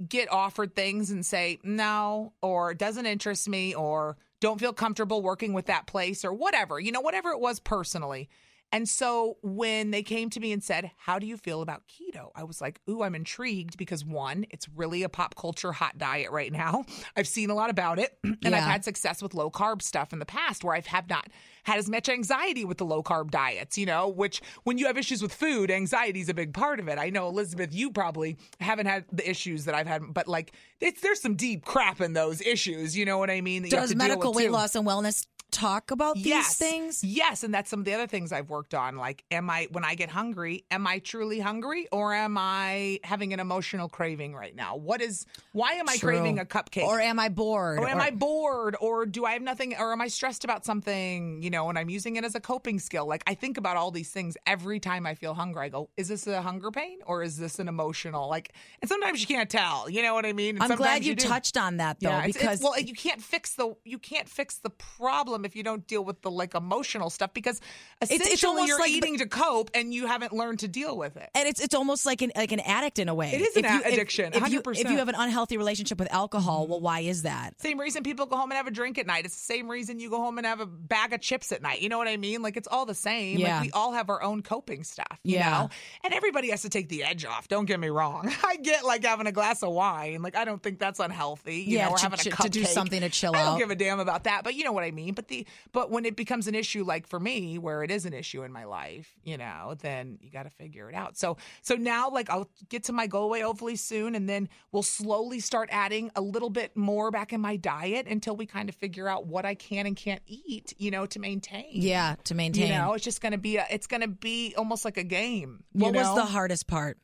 get 0.07 0.31
offered 0.31 0.75
things 0.75 1.11
and 1.11 1.25
say 1.25 1.59
no 1.63 2.33
or 2.41 2.73
doesn't 2.73 3.05
interest 3.05 3.47
me 3.47 3.73
or 3.75 4.17
don't 4.39 4.59
feel 4.59 4.73
comfortable 4.73 5.21
working 5.21 5.53
with 5.53 5.67
that 5.67 5.87
place 5.87 6.25
or 6.25 6.33
whatever 6.33 6.79
you 6.79 6.91
know 6.91 7.01
whatever 7.01 7.31
it 7.31 7.39
was 7.39 7.59
personally 7.59 8.29
and 8.71 8.87
so 8.87 9.37
when 9.41 9.91
they 9.91 10.03
came 10.03 10.29
to 10.31 10.39
me 10.39 10.51
and 10.51 10.63
said, 10.63 10.91
How 10.97 11.19
do 11.19 11.27
you 11.27 11.37
feel 11.37 11.61
about 11.61 11.83
keto? 11.87 12.29
I 12.35 12.43
was 12.43 12.61
like, 12.61 12.79
Ooh, 12.89 13.03
I'm 13.03 13.15
intrigued 13.15 13.77
because 13.77 14.05
one, 14.05 14.45
it's 14.49 14.67
really 14.69 15.03
a 15.03 15.09
pop 15.09 15.35
culture 15.35 15.71
hot 15.71 15.97
diet 15.97 16.31
right 16.31 16.51
now. 16.51 16.85
I've 17.15 17.27
seen 17.27 17.49
a 17.49 17.55
lot 17.55 17.69
about 17.69 17.99
it 17.99 18.17
and 18.23 18.55
I've 18.55 18.63
had 18.63 18.85
success 18.85 19.21
with 19.21 19.33
low 19.33 19.51
carb 19.51 19.81
stuff 19.81 20.13
in 20.13 20.19
the 20.19 20.25
past 20.25 20.63
where 20.63 20.73
I've 20.73 20.87
have 20.87 21.09
not 21.09 21.27
had 21.63 21.77
as 21.77 21.89
much 21.89 22.09
anxiety 22.09 22.65
with 22.65 22.77
the 22.77 22.85
low 22.85 23.03
carb 23.03 23.31
diets, 23.31 23.77
you 23.77 23.85
know, 23.85 24.07
which 24.07 24.41
when 24.63 24.77
you 24.77 24.87
have 24.87 24.97
issues 24.97 25.21
with 25.21 25.33
food, 25.33 25.69
anxiety 25.71 26.21
is 26.21 26.29
a 26.29 26.33
big 26.33 26.53
part 26.53 26.79
of 26.79 26.87
it. 26.87 26.97
I 26.97 27.09
know, 27.09 27.27
Elizabeth, 27.27 27.73
you 27.73 27.91
probably 27.91 28.37
haven't 28.59 28.85
had 28.87 29.05
the 29.11 29.29
issues 29.29 29.65
that 29.65 29.75
I've 29.75 29.87
had, 29.87 30.13
but 30.13 30.27
like 30.27 30.53
it's 30.79 31.01
there's 31.01 31.21
some 31.21 31.35
deep 31.35 31.63
crap 31.65 32.01
in 32.01 32.13
those 32.13 32.41
issues. 32.41 32.97
You 32.97 33.05
know 33.05 33.17
what 33.17 33.29
I 33.29 33.41
mean? 33.41 33.63
that 33.63 33.71
you 33.71 33.77
have 33.77 33.87
Does 33.89 33.95
medical 33.95 34.33
weight 34.33 34.45
too. 34.47 34.51
loss 34.51 34.75
and 34.75 34.85
wellness 34.87 35.25
talk 35.51 35.91
about 35.91 36.15
these 36.15 36.27
yes. 36.27 36.55
things? 36.55 37.03
Yes, 37.03 37.43
and 37.43 37.53
that's 37.53 37.69
some 37.69 37.79
of 37.79 37.85
the 37.85 37.93
other 37.93 38.07
things 38.07 38.31
I've 38.31 38.49
worked 38.49 38.73
on. 38.73 38.95
Like, 38.95 39.23
am 39.31 39.49
I 39.49 39.67
when 39.71 39.83
I 39.83 39.95
get 39.95 40.09
hungry, 40.09 40.63
am 40.71 40.87
I 40.87 40.99
truly 40.99 41.39
hungry, 41.39 41.87
or 41.91 42.13
am 42.13 42.37
I 42.37 42.99
having 43.03 43.33
an 43.33 43.39
emotional 43.41 43.89
craving 43.89 44.33
right 44.33 44.55
now? 44.55 44.77
What 44.77 45.01
is? 45.01 45.25
Why 45.51 45.73
am 45.73 45.89
I 45.89 45.97
True. 45.97 46.11
craving 46.11 46.39
a 46.39 46.45
cupcake? 46.45 46.83
Or 46.83 46.99
am 46.99 47.19
I 47.19 47.29
bored? 47.29 47.79
or 47.79 47.87
am 47.87 47.97
Or- 47.97 48.01
I 48.01 48.11
bored? 48.11 48.75
Or 48.79 49.05
do 49.05 49.25
I 49.25 49.33
have 49.33 49.41
nothing? 49.41 49.75
Or 49.77 49.91
am 49.91 50.01
I 50.01 50.07
stressed 50.07 50.43
about 50.45 50.65
something? 50.65 51.43
You 51.43 51.49
know, 51.51 51.69
and 51.69 51.77
I'm 51.77 51.89
using 51.89 52.15
it 52.15 52.23
as 52.23 52.33
a 52.33 52.39
coping 52.39 52.79
skill. 52.79 53.05
Like 53.05 53.23
I 53.27 53.35
think 53.35 53.57
about 53.57 53.77
all 53.77 53.91
these 53.91 54.09
things 54.09 54.35
every 54.47 54.79
time 54.79 55.05
I 55.05 55.13
feel 55.13 55.33
hunger. 55.35 55.59
I 55.59 55.69
go, 55.69 55.89
is 55.97 56.07
this 56.07 56.25
a 56.25 56.41
hunger 56.41 56.71
pain 56.71 56.99
or 57.05 57.21
is 57.21 57.37
this 57.37 57.59
an 57.59 57.67
emotional? 57.67 58.27
Like, 58.29 58.53
and 58.81 58.89
sometimes 58.89 59.21
you 59.21 59.27
can't 59.27 59.49
tell. 59.49 59.89
You 59.89 60.01
know 60.01 60.13
what 60.15 60.25
I 60.25 60.33
mean? 60.33 60.55
And 60.55 60.63
I'm 60.63 60.69
glad 60.77 61.03
sometimes 61.03 61.07
you, 61.07 61.15
touched 61.15 61.57
on 61.57 61.77
that 61.77 61.99
though, 61.99 62.09
Yeah, 62.09 62.17
it's- 62.25 62.35
it's- 62.37 62.59
because 62.59 62.61
well, 62.63 62.79
you 62.79 62.93
can't 62.95 63.21
fix 63.21 63.53
the 63.55 63.75
you 63.83 63.99
can't 63.99 64.27
fix 64.27 64.57
the 64.57 64.69
problem 64.71 65.45
if 65.45 65.55
you 65.55 65.63
don't 65.63 65.85
deal 65.85 66.03
with 66.03 66.21
the 66.21 66.31
like 66.31 66.55
emotional 66.55 67.09
stuff 67.09 67.33
because 67.33 67.59
it's 68.01 68.11
essentially 68.11 68.49
almost 68.49 68.67
you're 68.67 68.79
like 68.79 68.91
eating 68.91 69.17
to 69.19 69.25
cope 69.27 69.69
and 69.73 69.93
you 69.93 70.07
haven't 70.07 70.31
learned 70.33 70.59
to 70.59 70.67
deal 70.67 70.97
with 70.97 71.17
it. 71.17 71.29
and 71.35 71.47
it's 71.47 71.59
it's 71.59 71.75
almost 71.75 72.05
like 72.05 72.21
an 72.21 72.31
like 72.35 72.51
an 72.51 72.59
addict 72.61 72.99
in 72.99 73.09
a 73.09 73.15
way. 73.15 73.31
It 73.33 73.41
is 73.41 73.55
an 73.57 73.65
If 73.65 73.71
you- 73.71 73.77
a- 73.77 73.87
if- 73.87 73.93
addiction, 73.93 74.33
If, 74.33 74.49
you, 74.49 74.61
if 74.65 74.89
you 74.89 74.97
have 74.97 75.09
an 75.09 75.15
unhealthy 75.17 75.57
relationship 75.57 75.99
with 75.99 76.11
alcohol, 76.13 76.67
well, 76.67 76.79
why 76.79 76.99
is 77.01 77.23
that? 77.23 77.59
Same 77.61 77.79
reason 77.79 78.03
people 78.03 78.25
go 78.25 78.37
home 78.37 78.51
and 78.51 78.57
have 78.57 78.67
a 78.67 78.71
drink 78.71 78.97
at 78.97 79.07
night. 79.07 79.25
It's 79.25 79.35
the 79.35 79.41
same 79.53 79.69
reason 79.69 79.99
you 79.99 80.09
go 80.09 80.17
home 80.17 80.37
and 80.37 80.45
have 80.45 80.59
a 80.59 80.65
bag 80.65 81.13
of 81.13 81.21
chips 81.21 81.40
at 81.51 81.61
night. 81.61 81.81
You 81.81 81.87
know 81.87 81.97
what 81.97 82.09
I 82.09 82.17
mean? 82.17 82.41
Like 82.41 82.57
it's 82.57 82.67
all 82.67 82.85
the 82.85 82.93
same. 82.93 83.37
Yeah. 83.39 83.55
Like 83.55 83.63
we 83.67 83.71
all 83.71 83.93
have 83.93 84.09
our 84.09 84.21
own 84.21 84.41
coping 84.41 84.83
stuff. 84.83 85.17
You 85.23 85.35
Yeah. 85.37 85.49
know? 85.51 85.69
And 86.03 86.13
everybody 86.13 86.49
has 86.49 86.61
to 86.63 86.69
take 86.69 86.89
the 86.89 87.03
edge 87.03 87.23
off. 87.23 87.47
Don't 87.47 87.65
get 87.65 87.79
me 87.79 87.87
wrong. 87.87 88.29
I 88.45 88.57
get 88.57 88.83
like 88.83 89.05
having 89.05 89.27
a 89.27 89.31
glass 89.31 89.63
of 89.63 89.71
wine. 89.71 90.21
Like 90.21 90.35
I 90.35 90.43
don't 90.45 90.61
think 90.61 90.77
that's 90.79 90.99
unhealthy. 90.99 91.55
You 91.61 91.77
Yeah, 91.77 91.85
know, 91.85 91.91
or 91.91 91.97
having 91.97 92.19
a 92.19 92.23
to- 92.23 92.29
cupcake. 92.31 92.43
to 92.43 92.49
do 92.49 92.65
something 92.65 92.99
to 93.01 93.09
chill 93.09 93.33
out. 93.35 93.41
I 93.41 93.45
don't 93.45 93.59
give 93.59 93.71
a 93.71 93.75
damn 93.75 93.99
about 93.99 94.25
that. 94.25 94.43
But 94.43 94.55
you 94.55 94.63
know 94.65 94.71
what 94.73 94.83
I 94.83 94.91
mean. 94.91 95.13
But 95.13 95.29
the 95.29 95.47
but 95.71 95.89
when 95.89 96.05
it 96.05 96.15
becomes 96.15 96.47
an 96.47 96.53
issue, 96.55 96.83
like 96.83 97.07
for 97.07 97.19
me, 97.19 97.57
where 97.57 97.83
it 97.83 97.89
is 97.91 98.05
an 98.05 98.13
issue 98.13 98.43
in 98.43 98.51
my 98.51 98.65
life, 98.65 99.15
you 99.23 99.37
know, 99.37 99.75
then 99.81 100.17
you 100.21 100.29
got 100.29 100.43
to 100.43 100.49
figure 100.49 100.89
it 100.89 100.95
out. 100.95 101.17
So 101.17 101.37
so 101.61 101.75
now, 101.75 102.09
like 102.09 102.29
I'll 102.29 102.49
get 102.69 102.83
to 102.85 102.93
my 102.93 103.07
goal 103.07 103.23
away 103.25 103.41
hopefully 103.41 103.77
soon, 103.77 104.13
and 104.15 104.27
then 104.27 104.49
we'll 104.71 104.83
slowly 104.83 105.39
start 105.39 105.69
adding 105.71 106.11
a 106.15 106.21
little 106.21 106.49
bit 106.49 106.75
more 106.75 107.09
back 107.09 107.31
in 107.33 107.41
my 107.41 107.55
diet 107.55 108.05
until 108.07 108.35
we 108.35 108.45
kind 108.45 108.67
of 108.69 108.75
figure 108.75 109.07
out 109.07 109.25
what 109.25 109.45
I 109.45 109.55
can 109.55 109.85
and 109.85 109.95
can't 109.95 110.21
eat, 110.27 110.73
you 110.77 110.91
know, 110.91 111.05
to 111.07 111.17
maintain. 111.19 111.30
Yeah, 111.71 112.15
to 112.25 112.35
maintain. 112.35 112.67
You 112.67 112.73
know, 112.75 112.93
it's 112.93 113.03
just 113.05 113.21
gonna 113.21 113.37
be 113.37 113.57
a, 113.57 113.65
it's 113.71 113.87
gonna 113.87 114.07
be 114.07 114.53
almost 114.57 114.83
like 114.83 114.97
a 114.97 115.03
game. 115.03 115.63
what 115.71 115.93
was 115.93 116.13
the 116.15 116.25
hardest 116.25 116.67
part? 116.67 116.97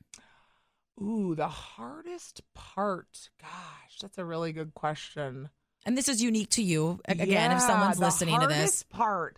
Ooh, 1.02 1.36
the 1.36 1.48
hardest 1.48 2.42
part. 2.56 3.30
Gosh, 3.40 4.00
that's 4.02 4.18
a 4.18 4.26
really 4.26 4.52
good 4.52 4.74
question. 4.74 5.50
And 5.86 5.98
this 5.98 6.10
is 6.10 6.22
unique 6.22 6.50
to 6.52 6.64
you. 6.64 7.00
Again, 7.08 7.52
if 7.52 7.62
someone's 7.62 8.00
listening 8.00 8.40
to 8.40 8.48
this, 8.48 8.56
hardest 8.58 8.90
part. 8.90 9.38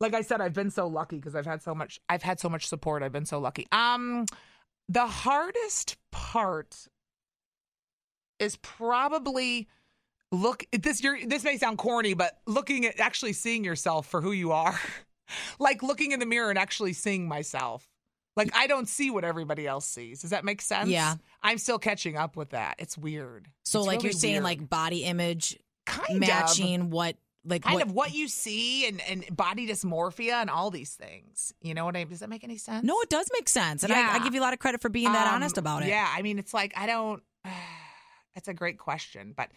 Like 0.00 0.14
I 0.14 0.20
said, 0.20 0.40
I've 0.40 0.52
been 0.52 0.70
so 0.70 0.86
lucky 0.86 1.16
because 1.16 1.34
I've 1.34 1.46
had 1.46 1.62
so 1.62 1.74
much. 1.74 1.98
I've 2.08 2.22
had 2.22 2.38
so 2.38 2.48
much 2.48 2.66
support. 2.68 3.02
I've 3.02 3.10
been 3.12 3.26
so 3.26 3.40
lucky. 3.40 3.66
Um, 3.72 4.26
The 4.88 5.06
hardest 5.06 5.96
part 6.12 6.88
is 8.38 8.56
probably 8.56 9.68
look 10.32 10.64
this 10.72 11.02
you're 11.02 11.24
this 11.26 11.44
may 11.44 11.56
sound 11.56 11.78
corny, 11.78 12.14
but 12.14 12.38
looking 12.46 12.86
at 12.86 13.00
actually 13.00 13.32
seeing 13.32 13.64
yourself 13.64 14.06
for 14.06 14.20
who 14.20 14.32
you 14.32 14.52
are. 14.52 14.78
like 15.58 15.82
looking 15.82 16.12
in 16.12 16.20
the 16.20 16.26
mirror 16.26 16.50
and 16.50 16.58
actually 16.58 16.92
seeing 16.92 17.28
myself. 17.28 17.86
Like 18.36 18.50
I 18.54 18.66
don't 18.66 18.88
see 18.88 19.10
what 19.10 19.24
everybody 19.24 19.66
else 19.66 19.84
sees. 19.86 20.20
Does 20.22 20.30
that 20.30 20.44
make 20.44 20.60
sense? 20.62 20.88
Yeah. 20.90 21.16
I'm 21.42 21.58
still 21.58 21.78
catching 21.78 22.16
up 22.16 22.36
with 22.36 22.50
that. 22.50 22.76
It's 22.78 22.96
weird. 22.96 23.48
So, 23.64 23.80
It's 23.80 23.86
like, 23.86 23.96
really 23.98 24.06
you're 24.06 24.12
saying, 24.12 24.34
weird. 24.34 24.44
like, 24.44 24.70
body 24.70 25.04
image 25.04 25.58
kind 25.86 26.10
of 26.10 26.20
matching 26.20 26.90
what, 26.90 27.16
like, 27.44 27.62
kind 27.62 27.74
what, 27.74 27.86
of 27.86 27.92
what 27.92 28.14
you 28.14 28.28
see 28.28 28.86
and, 28.86 29.00
and 29.08 29.36
body 29.36 29.66
dysmorphia 29.68 30.34
and 30.34 30.50
all 30.50 30.70
these 30.70 30.94
things. 30.94 31.52
You 31.62 31.74
know 31.74 31.84
what 31.84 31.96
I 31.96 32.00
mean? 32.00 32.08
Does 32.08 32.20
that 32.20 32.28
make 32.28 32.44
any 32.44 32.58
sense? 32.58 32.84
No, 32.84 33.00
it 33.00 33.08
does 33.08 33.28
make 33.32 33.48
sense. 33.48 33.82
And 33.84 33.92
I, 33.92 34.14
I 34.14 34.18
give 34.20 34.34
you 34.34 34.40
a 34.40 34.42
lot 34.42 34.52
of 34.52 34.58
credit 34.58 34.80
for 34.80 34.88
being 34.88 35.12
that 35.12 35.26
Um, 35.26 35.34
honest 35.34 35.58
about 35.58 35.82
it. 35.82 35.88
Yeah, 35.88 36.08
I 36.08 36.22
mean, 36.22 36.38
it's 36.38 36.54
like 36.54 36.72
I 36.76 36.86
don't. 36.86 37.22
It's 38.36 38.46
a 38.46 38.54
great 38.54 38.78
question, 38.78 39.34
but 39.36 39.46
uh, 39.46 39.52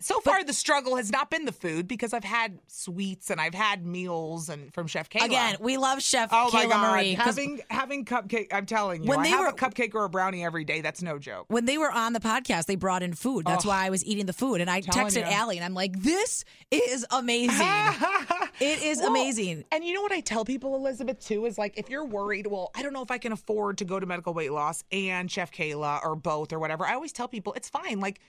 so 0.00 0.20
far 0.20 0.42
the 0.44 0.52
struggle 0.52 0.96
has 0.96 1.10
not 1.12 1.30
been 1.30 1.44
the 1.44 1.52
food 1.52 1.86
because 1.86 2.12
I've 2.14 2.24
had 2.24 2.58
sweets 2.68 3.30
and 3.30 3.40
I've 3.40 3.54
had 3.54 3.84
meals 3.84 4.48
and 4.48 4.72
from 4.72 4.86
Chef 4.86 5.08
Kayla. 5.10 5.24
Again, 5.26 5.56
we 5.60 5.76
love 5.76 6.00
Chef 6.02 6.30
Oh 6.32 6.50
my 6.52 6.66
God! 6.66 6.92
Marie. 6.92 7.12
Having 7.14 7.60
having 7.70 8.04
cupcake, 8.04 8.48
I'm 8.52 8.66
telling 8.66 9.02
you, 9.02 9.08
When 9.08 9.20
I 9.20 9.22
they 9.24 9.28
have 9.30 9.40
were- 9.40 9.46
a 9.48 9.52
cupcake 9.52 9.94
or 9.94 10.04
a 10.04 10.08
brownie 10.08 10.44
every 10.44 10.64
day. 10.64 10.80
That's 10.80 11.02
no 11.02 11.18
joke. 11.18 11.46
when 11.48 11.64
they 11.66 11.76
were 11.78 11.90
on 11.92 12.12
the 12.12 12.20
podcast, 12.20 12.66
they 12.66 12.76
brought 12.76 13.02
in 13.02 13.12
food. 13.14 13.44
That's 13.46 13.64
Oh. 13.66 13.68
why 13.68 13.86
I 13.86 13.90
was 13.90 14.04
eating 14.06 14.26
the 14.26 14.32
food. 14.32 14.60
And 14.60 14.70
I 14.70 14.80
texted 14.80 15.16
you. 15.16 15.22
Alley 15.22 15.56
and 15.56 15.64
I'm 15.64 15.74
like, 15.74 16.00
this 16.00 16.44
is 16.70 17.04
amazing. 17.10 17.56
it 18.60 18.82
is 18.82 18.98
Well, 18.98 19.10
amazing. 19.10 19.64
And 19.70 19.84
you 19.84 19.94
know 19.94 20.02
what 20.02 20.12
I 20.12 20.20
tell 20.20 20.44
people, 20.44 20.74
Elizabeth, 20.76 21.20
too, 21.20 21.44
is 21.46 21.58
like 21.58 21.74
if 21.78 21.88
you're 21.90 22.04
worried, 22.04 22.46
well, 22.46 22.70
I 22.74 22.82
don't 22.82 22.92
know 22.92 23.02
if 23.02 23.10
I 23.10 23.18
can 23.18 23.32
afford 23.32 23.78
to 23.78 23.84
go 23.84 24.00
to 24.00 24.06
medical 24.06 24.34
weight 24.34 24.52
loss 24.52 24.82
and 24.92 25.30
Chef 25.30 25.50
Kayla 25.52 26.02
or 26.04 26.16
both 26.16 26.52
or 26.52 26.58
whatever. 26.58 26.86
I 26.86 26.94
always 26.94 27.12
tell 27.12 27.28
people 27.28 27.52
it's 27.54 27.68
fine. 27.68 28.00
Like 28.00 28.20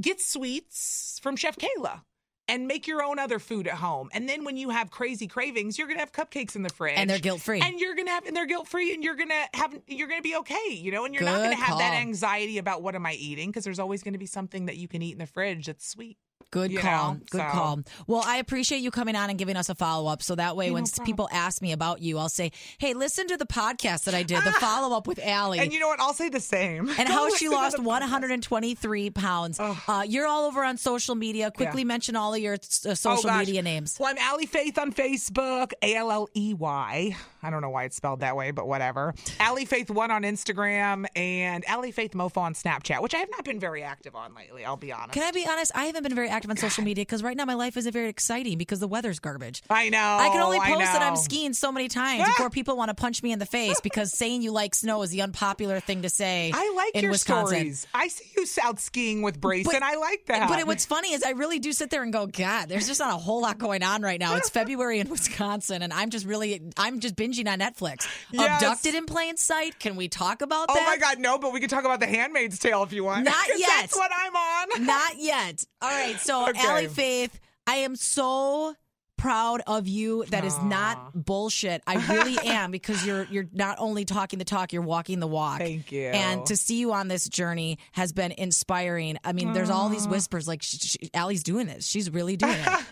get 0.00 0.20
sweets 0.20 1.18
from 1.22 1.36
Chef 1.36 1.56
Kayla 1.56 2.02
and 2.48 2.68
make 2.68 2.86
your 2.86 3.02
own 3.02 3.18
other 3.18 3.38
food 3.38 3.66
at 3.66 3.74
home. 3.74 4.08
And 4.12 4.28
then 4.28 4.44
when 4.44 4.56
you 4.56 4.70
have 4.70 4.90
crazy 4.90 5.26
cravings, 5.26 5.78
you're 5.78 5.88
gonna 5.88 6.00
have 6.00 6.12
cupcakes 6.12 6.54
in 6.54 6.62
the 6.62 6.68
fridge. 6.68 6.94
And 6.96 7.10
they're 7.10 7.18
guilt-free. 7.18 7.60
And 7.60 7.80
you're 7.80 7.96
gonna 7.96 8.10
have 8.10 8.24
and 8.24 8.36
they're 8.36 8.46
guilt 8.46 8.68
free 8.68 8.94
and 8.94 9.02
you're 9.02 9.16
gonna 9.16 9.46
have 9.54 9.76
you're 9.88 10.08
gonna 10.08 10.22
be 10.22 10.36
okay, 10.36 10.70
you 10.70 10.92
know, 10.92 11.04
and 11.04 11.14
you're 11.14 11.24
not 11.24 11.42
gonna 11.42 11.56
have 11.56 11.78
that 11.78 11.94
anxiety 11.94 12.58
about 12.58 12.82
what 12.82 12.94
am 12.94 13.04
I 13.04 13.14
eating, 13.14 13.48
because 13.48 13.64
there's 13.64 13.80
always 13.80 14.02
gonna 14.02 14.18
be 14.18 14.26
something 14.26 14.66
that 14.66 14.76
you 14.76 14.86
can 14.86 15.02
eat 15.02 15.12
in 15.12 15.18
the 15.18 15.26
fridge 15.26 15.66
that's 15.66 15.88
sweet. 15.88 16.18
Good 16.52 16.70
you 16.72 16.78
call. 16.78 17.14
know, 17.14 17.20
Good 17.30 17.40
so- 17.40 17.48
call. 17.48 17.80
Well, 18.06 18.22
I 18.24 18.36
appreciate 18.38 18.78
you 18.78 18.90
coming 18.90 19.16
on 19.16 19.30
and 19.30 19.38
giving 19.38 19.56
us 19.56 19.68
a 19.68 19.74
follow 19.74 20.08
up. 20.10 20.22
So 20.22 20.34
that 20.36 20.56
way, 20.56 20.66
Hey, 20.66 20.70
when 20.70 20.84
no 20.84 21.04
people 21.04 21.28
ask 21.32 21.60
me 21.60 21.72
about 21.72 22.00
you, 22.00 22.18
I'll 22.18 22.28
say, 22.28 22.52
hey, 22.78 22.94
listen 22.94 23.26
to 23.28 23.36
the 23.36 23.46
podcast 23.46 24.04
that 24.04 24.14
I 24.14 24.22
did, 24.22 24.42
the 24.44 24.52
follow 24.52 24.96
up 24.96 25.06
with 25.06 25.18
Alley. 25.18 25.58
And 25.58 25.72
you 25.72 25.80
know 25.80 25.88
what? 25.88 26.00
I'll 26.00 26.14
say 26.14 26.28
the 26.28 26.40
same. 26.40 26.88
and 26.98 27.08
how 27.08 27.28
she 27.30 27.48
lost 27.48 27.76
the 27.76 27.82
123 27.82 29.10
pounds. 29.10 29.58
Uh, 29.60 30.04
you're 30.06 30.26
all 30.26 30.44
over 30.46 30.64
on 30.64 30.76
social 30.78 31.14
media. 31.14 31.50
Quickly 31.50 31.82
Yeah. 31.82 31.86
mention 31.86 32.16
all 32.16 32.32
of 32.34 32.40
your 32.40 32.54
uh, 32.54 32.58
Oh, 32.86 32.94
social 32.94 33.24
gosh. 33.24 33.46
media 33.46 33.62
names. 33.62 33.96
Well, 33.98 34.10
I'm 34.10 34.18
Alley 34.18 34.46
Faith 34.46 34.78
on 34.78 34.92
Facebook, 34.92 35.72
A 35.82 35.94
L 35.96 36.10
L 36.10 36.28
E 36.34 36.54
Y. 36.54 37.16
I 37.42 37.50
don't 37.50 37.60
know 37.62 37.70
why 37.70 37.84
it's 37.84 37.96
spelled 37.96 38.20
that 38.20 38.36
way, 38.36 38.50
but 38.50 38.66
whatever. 38.66 39.14
Alley 39.40 39.64
Faith 39.64 39.90
One 39.90 40.10
on 40.10 40.22
Instagram 40.22 41.06
and 41.14 41.64
Alley 41.68 41.92
Faith 41.92 42.12
Mofo 42.12 42.38
on 42.38 42.54
Snapchat, 42.54 43.02
which 43.02 43.14
I 43.14 43.18
have 43.18 43.30
not 43.30 43.44
been 43.44 43.60
very 43.60 43.82
active 43.82 44.14
on 44.16 44.34
lately. 44.34 44.64
I'll 44.64 44.76
be 44.76 44.92
honest. 44.92 45.12
Can 45.12 45.22
I 45.22 45.30
be 45.32 45.46
honest? 45.46 45.72
I 45.74 45.84
haven't 45.86 46.02
been 46.02 46.14
very 46.14 46.28
active 46.36 46.50
on 46.50 46.56
social 46.56 46.84
media 46.84 47.02
because 47.02 47.22
right 47.22 47.36
now 47.36 47.44
my 47.44 47.54
life 47.54 47.76
isn't 47.76 47.92
very 47.92 48.08
exciting 48.08 48.58
because 48.58 48.78
the 48.80 48.88
weather's 48.88 49.18
garbage. 49.18 49.62
I 49.70 49.88
know. 49.88 49.98
I 49.98 50.28
can 50.28 50.40
only 50.42 50.58
post 50.60 50.92
that 50.92 51.02
I'm 51.02 51.16
skiing 51.16 51.52
so 51.54 51.72
many 51.72 51.88
times 51.88 52.24
before 52.24 52.50
people 52.58 52.76
want 52.76 52.90
to 52.90 52.94
punch 52.94 53.22
me 53.22 53.32
in 53.32 53.38
the 53.38 53.46
face 53.46 53.80
because 53.80 54.12
saying 54.12 54.42
you 54.42 54.52
like 54.52 54.74
snow 54.74 55.02
is 55.02 55.10
the 55.10 55.22
unpopular 55.22 55.80
thing 55.80 56.02
to 56.02 56.08
say. 56.10 56.52
I 56.54 56.72
like 56.76 56.94
in 56.94 57.02
your 57.02 57.12
Wisconsin. 57.12 57.56
stories. 57.56 57.86
I 57.94 58.08
see 58.08 58.24
you 58.36 58.46
out 58.62 58.78
skiing 58.80 59.22
with 59.22 59.40
Brace, 59.40 59.66
and 59.72 59.82
I 59.82 59.96
like 59.96 60.26
that. 60.26 60.48
But 60.48 60.66
what's 60.66 60.86
funny 60.86 61.12
is 61.12 61.22
I 61.22 61.30
really 61.30 61.58
do 61.58 61.72
sit 61.72 61.90
there 61.90 62.02
and 62.02 62.12
go, 62.12 62.26
God, 62.26 62.68
there's 62.68 62.86
just 62.86 63.00
not 63.00 63.12
a 63.12 63.16
whole 63.16 63.40
lot 63.42 63.58
going 63.58 63.82
on 63.82 64.02
right 64.02 64.20
now. 64.20 64.36
It's 64.36 64.50
February 64.56 65.00
in 65.00 65.08
Wisconsin, 65.08 65.82
and 65.82 65.92
I'm 65.92 66.10
just 66.10 66.26
really, 66.26 66.60
I'm 66.76 67.00
just 67.00 67.16
binging 67.16 67.48
on 67.50 67.58
Netflix. 67.58 68.06
Yes. 68.30 68.62
Abducted 68.62 68.94
in 68.94 69.06
plain 69.06 69.36
sight. 69.36 69.78
Can 69.78 69.96
we 69.96 70.08
talk 70.08 70.42
about 70.42 70.66
Oh 70.68 70.74
that? 70.74 70.82
Oh 70.82 70.86
my 70.86 70.98
God, 70.98 71.18
no! 71.18 71.38
But 71.38 71.52
we 71.52 71.60
can 71.60 71.68
talk 71.68 71.84
about 71.84 72.00
The 72.00 72.06
Handmaid's 72.06 72.58
Tale 72.58 72.82
if 72.82 72.92
you 72.92 73.04
want. 73.04 73.24
Not 73.24 73.34
yet. 73.56 73.68
That's 73.80 73.96
what 73.96 74.10
I'm. 74.14 74.35
Not 74.80 75.18
yet. 75.18 75.64
All 75.80 75.90
right. 75.90 76.18
So, 76.20 76.48
Okay. 76.50 76.60
Alley 76.66 76.88
Faith, 76.88 77.38
I 77.66 77.76
am 77.76 77.96
so 77.96 78.74
proud 79.18 79.62
of 79.66 79.88
you. 79.88 80.24
That 80.26 80.44
is 80.44 80.56
not 80.62 81.24
bullshit. 81.24 81.82
I 81.86 81.94
really 82.12 82.36
am 82.48 82.70
because 82.70 83.04
you're 83.06 83.24
you're 83.24 83.46
not 83.52 83.76
only 83.80 84.04
talking 84.04 84.38
the 84.38 84.44
talk, 84.44 84.72
you're 84.72 84.82
walking 84.82 85.20
the 85.20 85.26
walk. 85.26 85.58
Thank 85.58 85.90
you. 85.90 86.04
And 86.08 86.44
to 86.46 86.56
see 86.56 86.78
you 86.78 86.92
on 86.92 87.08
this 87.08 87.28
journey 87.28 87.78
has 87.92 88.12
been 88.12 88.32
inspiring. 88.32 89.16
I 89.24 89.32
mean, 89.32 89.52
there's 89.52 89.70
all 89.70 89.88
these 89.88 90.06
whispers 90.06 90.46
like 90.46 90.62
sh- 90.62 90.76
sh- 90.80 90.96
Alley's 91.14 91.42
doing 91.42 91.66
this. 91.66 91.86
She's 91.86 92.10
really 92.10 92.36
doing 92.36 92.54
it. 92.54 92.68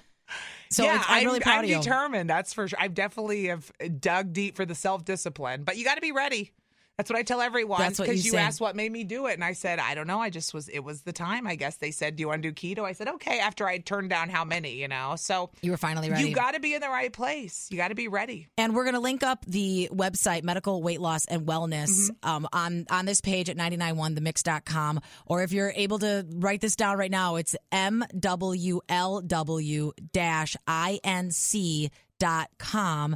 So 0.71 0.83
yeah, 0.83 0.97
it's, 0.97 1.05
I'm, 1.09 1.25
really 1.25 1.39
proud 1.39 1.59
I'm 1.59 1.65
of 1.65 1.71
you. 1.71 1.77
determined. 1.77 2.29
That's 2.29 2.53
for 2.53 2.67
sure. 2.67 2.79
I 2.81 2.89
definitely 2.89 3.47
have 3.47 3.71
dug 4.01 4.33
deep 4.33 4.57
for 4.57 4.65
the 4.67 4.75
self 4.75 5.05
discipline, 5.05 5.63
but 5.63 5.77
you 5.77 5.85
got 5.85 5.95
to 5.97 6.01
be 6.01 6.11
ready. 6.11 6.51
That's 6.97 7.11
what 7.11 7.19
I 7.19 7.23
tell 7.23 7.41
everyone. 7.41 7.81
That's 7.81 7.99
what 7.99 8.07
Because 8.09 8.25
you 8.25 8.33
you, 8.33 8.39
asked 8.39 8.61
what 8.61 8.77
made 8.77 8.93
me 8.93 9.03
do 9.05 9.27
it, 9.27 9.35
and 9.35 9.43
I 9.43 9.53
said 9.53 9.79
I 9.81 9.95
don't 9.97 10.07
know. 10.07 10.21
I 10.21 10.31
just 10.31 10.55
was. 10.55 10.69
It 10.69 10.79
was 10.81 11.03
the 11.03 11.13
time. 11.13 11.47
I 11.47 11.57
guess 11.57 11.77
they 11.77 11.91
said, 11.91 12.15
"Do 12.17 12.21
you 12.21 12.29
want 12.29 12.43
to 12.43 12.51
do 12.51 12.55
keto?" 12.55 12.85
I 12.85 12.93
said, 12.93 13.09
"Okay." 13.09 13.41
After 13.41 13.67
I 13.67 13.79
turned 13.79 14.11
down 14.11 14.29
how 14.29 14.45
many, 14.45 14.75
you 14.75 14.87
know. 14.87 15.15
So 15.17 15.51
You 15.61 15.73
were 15.73 15.77
finally 15.77 16.09
ready. 16.11 16.29
you 16.29 16.35
got 16.35 16.55
to 16.55 16.61
be 16.61 16.73
in 16.75 16.81
the 16.81 16.89
right 16.89 17.13
place. 17.13 17.67
You 17.71 17.77
got 17.77 17.89
to 17.89 17.95
be 17.97 18.07
ready. 18.09 18.47
And 18.57 18.75
we're 18.77 18.85
going 18.85 18.95
to 18.95 19.01
link 19.01 19.23
up 19.25 19.45
the 19.47 19.89
website, 19.93 20.45
Medical 20.45 20.83
Weight 20.83 21.01
Loss 21.01 21.25
and 21.27 21.47
Wellness, 21.47 22.11
Mm-hmm. 22.11 22.29
um, 22.31 22.49
on, 22.53 22.87
on 22.91 23.07
this 23.07 23.21
page 23.21 23.51
at 23.51 23.57
991themix.com. 23.57 25.01
Or 25.27 25.43
if 25.43 25.51
you're 25.53 25.73
able 25.75 25.99
to 25.99 26.25
write 26.35 26.61
this 26.61 26.77
down 26.77 26.97
right 26.99 27.11
now, 27.11 27.35
it's 27.37 27.57
MWLW 27.73 28.73
INC.com. 30.67 31.91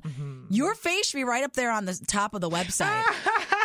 Mm-hmm. 0.00 0.40
Your 0.50 0.74
face 0.74 1.06
should 1.08 1.16
be 1.18 1.24
right 1.24 1.44
up 1.44 1.52
there 1.54 1.70
on 1.70 1.84
the 1.84 1.98
top 2.06 2.34
of 2.34 2.40
the 2.40 2.50
website. 2.50 3.02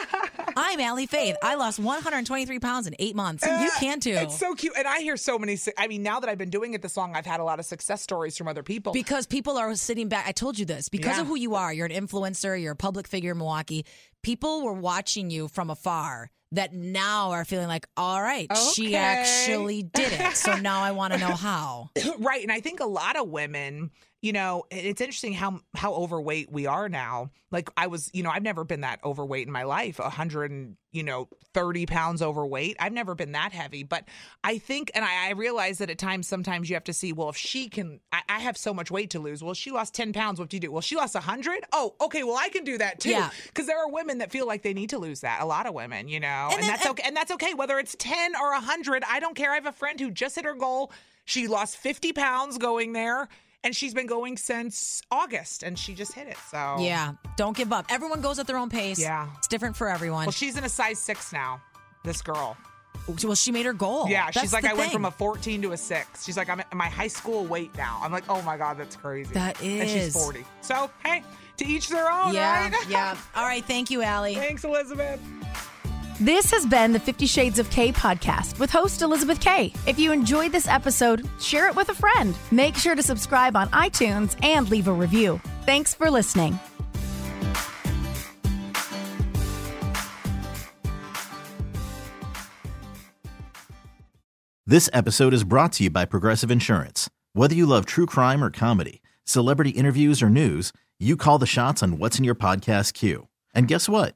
I'm 0.56 0.80
Alley 0.80 1.06
Faith. 1.08 1.36
I 1.42 1.56
lost 1.56 1.80
123 1.80 2.60
pounds 2.60 2.88
in 2.88 2.96
eight 3.00 3.16
months. 3.16 3.46
You 3.46 3.52
uh, 3.52 3.70
can 3.80 4.00
too. 4.00 4.12
It's 4.12 4.38
so 4.38 4.54
cute, 4.56 4.74
and 4.78 4.88
I 4.88 5.00
hear 5.00 5.18
so 5.18 5.38
many. 5.40 5.58
I 5.78 5.88
mean, 5.88 6.04
now 6.04 6.20
that 6.20 6.30
I've 6.30 6.38
been 6.38 6.50
doing 6.50 6.74
it 6.74 6.82
this 6.82 6.96
long, 6.98 7.16
I've 7.16 7.26
had 7.26 7.40
a 7.40 7.44
lot 7.44 7.60
of 7.60 7.66
success 7.66 8.02
stories 8.02 8.38
from 8.38 8.48
other 8.48 8.64
people. 8.64 8.94
Because 8.94 9.26
people 9.26 9.58
are 9.58 9.74
sitting 9.76 10.10
back. 10.10 10.28
I 10.28 10.32
told 10.32 10.60
you 10.60 10.66
this 10.66 10.90
because 10.90 11.16
Yeah. 11.16 11.22
of 11.22 11.28
who 11.28 11.36
you 11.38 11.56
are. 11.56 11.74
You're 11.74 11.86
an 11.88 11.92
influencer, 12.08 12.62
you're 12.62 12.74
a 12.74 12.76
public 12.76 13.08
figure 13.08 13.32
in 13.32 13.38
Milwaukee. 13.38 13.86
People 14.22 14.64
were 14.64 14.74
watching 14.74 15.30
you 15.30 15.48
from 15.48 15.70
afar 15.70 16.30
that 16.52 16.72
now 16.72 17.32
are 17.32 17.46
feeling 17.46 17.68
like, 17.68 17.88
all 17.98 18.22
right, 18.22 18.48
she 18.76 18.96
actually 18.96 19.82
did 19.84 20.14
it. 20.14 20.36
So 20.36 20.56
now 20.58 20.82
I 20.82 20.92
want 20.92 21.14
to 21.14 21.20
know 21.20 21.34
how. 21.36 21.90
right 22.20 22.44
and 22.44 22.52
i 22.52 22.60
think 22.60 22.80
a 22.80 22.86
lot 22.86 23.16
of 23.18 23.28
women 23.28 23.90
you 24.24 24.32
know 24.34 24.64
it's 24.72 25.02
interesting 25.02 25.34
how 25.34 25.60
how 25.76 25.94
overweight 25.94 26.52
we 26.52 26.66
are 26.66 26.90
now. 26.90 27.30
Like 27.52 27.70
i 27.78 27.86
was 27.86 28.10
you 28.14 28.24
know 28.24 28.32
i've 28.32 28.42
never 28.42 28.64
been 28.64 28.82
that 28.82 29.00
overweight 29.04 29.46
in 29.46 29.54
my 29.54 29.62
life 29.62 30.00
a 30.00 30.04
100 30.04 30.50
and 30.50 30.76
you 30.92 31.04
know 31.04 31.28
30 31.54 31.86
pounds 31.86 32.24
overweight. 32.24 32.78
I've 32.80 32.94
never 32.94 33.14
been 33.14 33.34
that 33.34 33.52
heavy 33.52 33.84
but 33.84 34.06
i 34.44 34.58
think 34.58 34.90
and 34.96 35.06
i, 35.06 35.28
I 35.28 35.32
realize 35.34 35.78
that 35.78 35.92
at 35.92 36.00
times 36.00 36.28
sometimes 36.28 36.68
you 36.68 36.76
have 36.76 36.86
to 36.86 36.94
see 36.94 37.14
well 37.14 37.30
if 37.30 37.38
she 37.38 37.70
can 37.70 38.00
I, 38.12 38.22
I 38.28 38.40
have 38.40 38.58
so 38.58 38.74
much 38.74 38.90
weight 38.90 39.12
to 39.12 39.20
lose. 39.20 39.44
Well 39.44 39.54
she 39.54 39.70
lost 39.70 39.94
10 39.94 40.14
pounds. 40.14 40.40
What 40.40 40.50
do 40.50 40.56
you 40.58 40.62
do? 40.62 40.72
Well 40.72 40.82
she 40.82 40.96
lost 40.96 41.14
a 41.14 41.20
100 41.20 41.60
oh 41.74 41.94
okay 42.02 42.24
well 42.24 42.38
i 42.38 42.50
can 42.50 42.64
do 42.64 42.80
that 42.80 43.00
too. 43.02 43.12
Yeah. 43.12 43.30
because 43.48 43.68
there 43.68 43.78
are 43.78 43.90
women 43.92 44.18
that 44.20 44.32
feel 44.32 44.48
like 44.48 44.64
they 44.64 44.74
need 44.74 44.90
to 44.92 44.98
lose 44.98 45.22
that 45.22 45.42
a 45.42 45.46
lot 45.46 45.68
of 45.68 45.76
women 45.76 46.08
you 46.08 46.20
know 46.22 46.48
and, 46.54 46.62
then- 46.62 46.68
that's 46.70 46.86
and- 46.86 46.92
okay 46.92 47.04
and 47.06 47.16
that's 47.16 47.32
okay 47.32 47.54
whether 47.54 47.78
it's 47.78 47.96
10 48.00 48.36
or 48.42 48.50
a 48.54 48.62
100 48.62 49.04
i 49.08 49.20
don't 49.20 49.36
care. 49.36 49.52
I 49.52 49.56
have 49.56 49.68
a 49.68 49.72
friend 49.74 50.00
who 50.00 50.10
just 50.10 50.36
hit 50.38 50.46
her 50.46 50.56
goal. 50.56 50.92
She 51.26 51.48
lost 51.48 51.78
50 51.78 52.14
pounds 52.14 52.58
going 52.58 52.94
there 52.94 53.30
and 53.64 53.76
she's 53.76 53.94
been 53.94 54.08
going 54.08 54.36
since 54.38 55.02
august 55.12 55.64
and 55.64 55.78
she 55.80 55.94
just 55.94 56.14
hit 56.14 56.28
it 56.28 56.38
so 56.52 56.78
Yeah, 56.80 57.14
don't 57.38 57.56
give 57.56 57.72
up. 57.74 57.86
Everyone 57.90 58.22
goes 58.22 58.40
at 58.40 58.48
their 58.48 58.58
own 58.58 58.70
pace. 58.70 59.00
Yeah. 59.00 59.28
It's 59.38 59.48
different 59.48 59.76
for 59.76 59.90
everyone. 59.90 60.26
well 60.26 60.32
she's 60.32 60.58
in 60.58 60.64
a 60.64 60.70
size 60.70 61.00
six 61.00 61.32
now 61.34 61.62
this 62.04 62.22
girl 62.22 62.58
Well, 63.24 63.36
she 63.36 63.52
made 63.52 63.66
her 63.66 63.74
goal. 63.74 64.08
yeah 64.10 64.26
That's 64.26 64.42
she's 64.42 64.54
like 64.54 64.66
i 64.66 64.74
went 64.74 64.92
from 64.92 65.06
a 65.06 65.12
14 65.12 65.62
to 65.64 65.72
a 65.72 65.78
6 65.78 66.26
she's 66.26 66.38
like 66.38 66.50
i'm 66.50 66.60
at 66.60 66.74
my 66.74 66.88
high 66.88 67.08
school 67.08 67.46
weight 67.46 67.76
now 67.78 68.00
i'm 68.02 68.12
like 68.12 68.26
oh 68.30 68.42
my 68.42 68.58
god 68.58 68.78
that's 68.78 68.96
crazy 68.96 69.34
That 69.34 69.62
and 69.62 69.90
she's 69.90 70.14
40 70.14 70.46
so 70.62 70.90
hey 71.06 71.24
to 71.58 71.66
each 71.66 71.88
their 71.90 72.10
own 72.12 72.34
Yeah, 72.34 72.70
right 72.70 72.86
yeah. 72.90 73.16
All 73.36 73.46
right, 73.46 73.64
thank 73.64 73.92
you, 73.92 74.02
Alley. 74.02 74.36
thanks 74.36 74.64
elizabeth 74.64 75.20
This 76.24 76.52
has 76.52 76.66
been 76.66 76.94
the 76.94 77.02
Fifty 77.02 77.26
Shades 77.26 77.60
of 77.60 77.70
K 77.70 77.92
podcast 77.92 78.58
with 78.58 78.72
host 78.72 79.02
Elizabeth 79.02 79.42
K. 79.42 79.74
If 79.86 80.00
you 80.00 80.14
enjoyed 80.14 80.54
this 80.54 80.70
episode, 80.70 81.28
share 81.42 81.68
it 81.68 81.76
with 81.76 81.90
a 81.90 81.94
friend. 81.94 82.34
Make 82.50 82.78
sure 82.78 82.96
to 82.96 83.04
subscribe 83.04 83.58
on 83.58 83.68
iTunes 83.72 84.42
and 84.42 84.70
leave 84.70 84.88
a 84.88 84.94
review. 84.94 85.42
Thanks 85.66 85.94
for 85.94 86.10
listening. 86.10 86.58
This 94.66 94.90
episode 94.94 95.34
is 95.34 95.44
brought 95.44 95.74
to 95.74 95.84
you 95.84 95.90
by 95.90 96.06
Progressive 96.06 96.50
Insurance. 96.50 97.10
Whether 97.34 97.54
you 97.54 97.66
love 97.66 97.86
true 97.86 98.06
crime 98.06 98.42
or 98.42 98.50
comedy, 98.50 99.02
celebrity 99.26 99.72
interviews 99.72 100.24
or 100.24 100.30
news, 100.30 100.72
you 101.02 101.18
call 101.18 101.38
the 101.38 101.46
shots 101.46 101.84
on 101.84 101.98
what's 101.98 102.18
in 102.18 102.24
your 102.24 102.34
podcast 102.34 102.94
queue. 102.94 103.28
And 103.54 103.68
guess 103.68 103.90
what? 103.90 104.16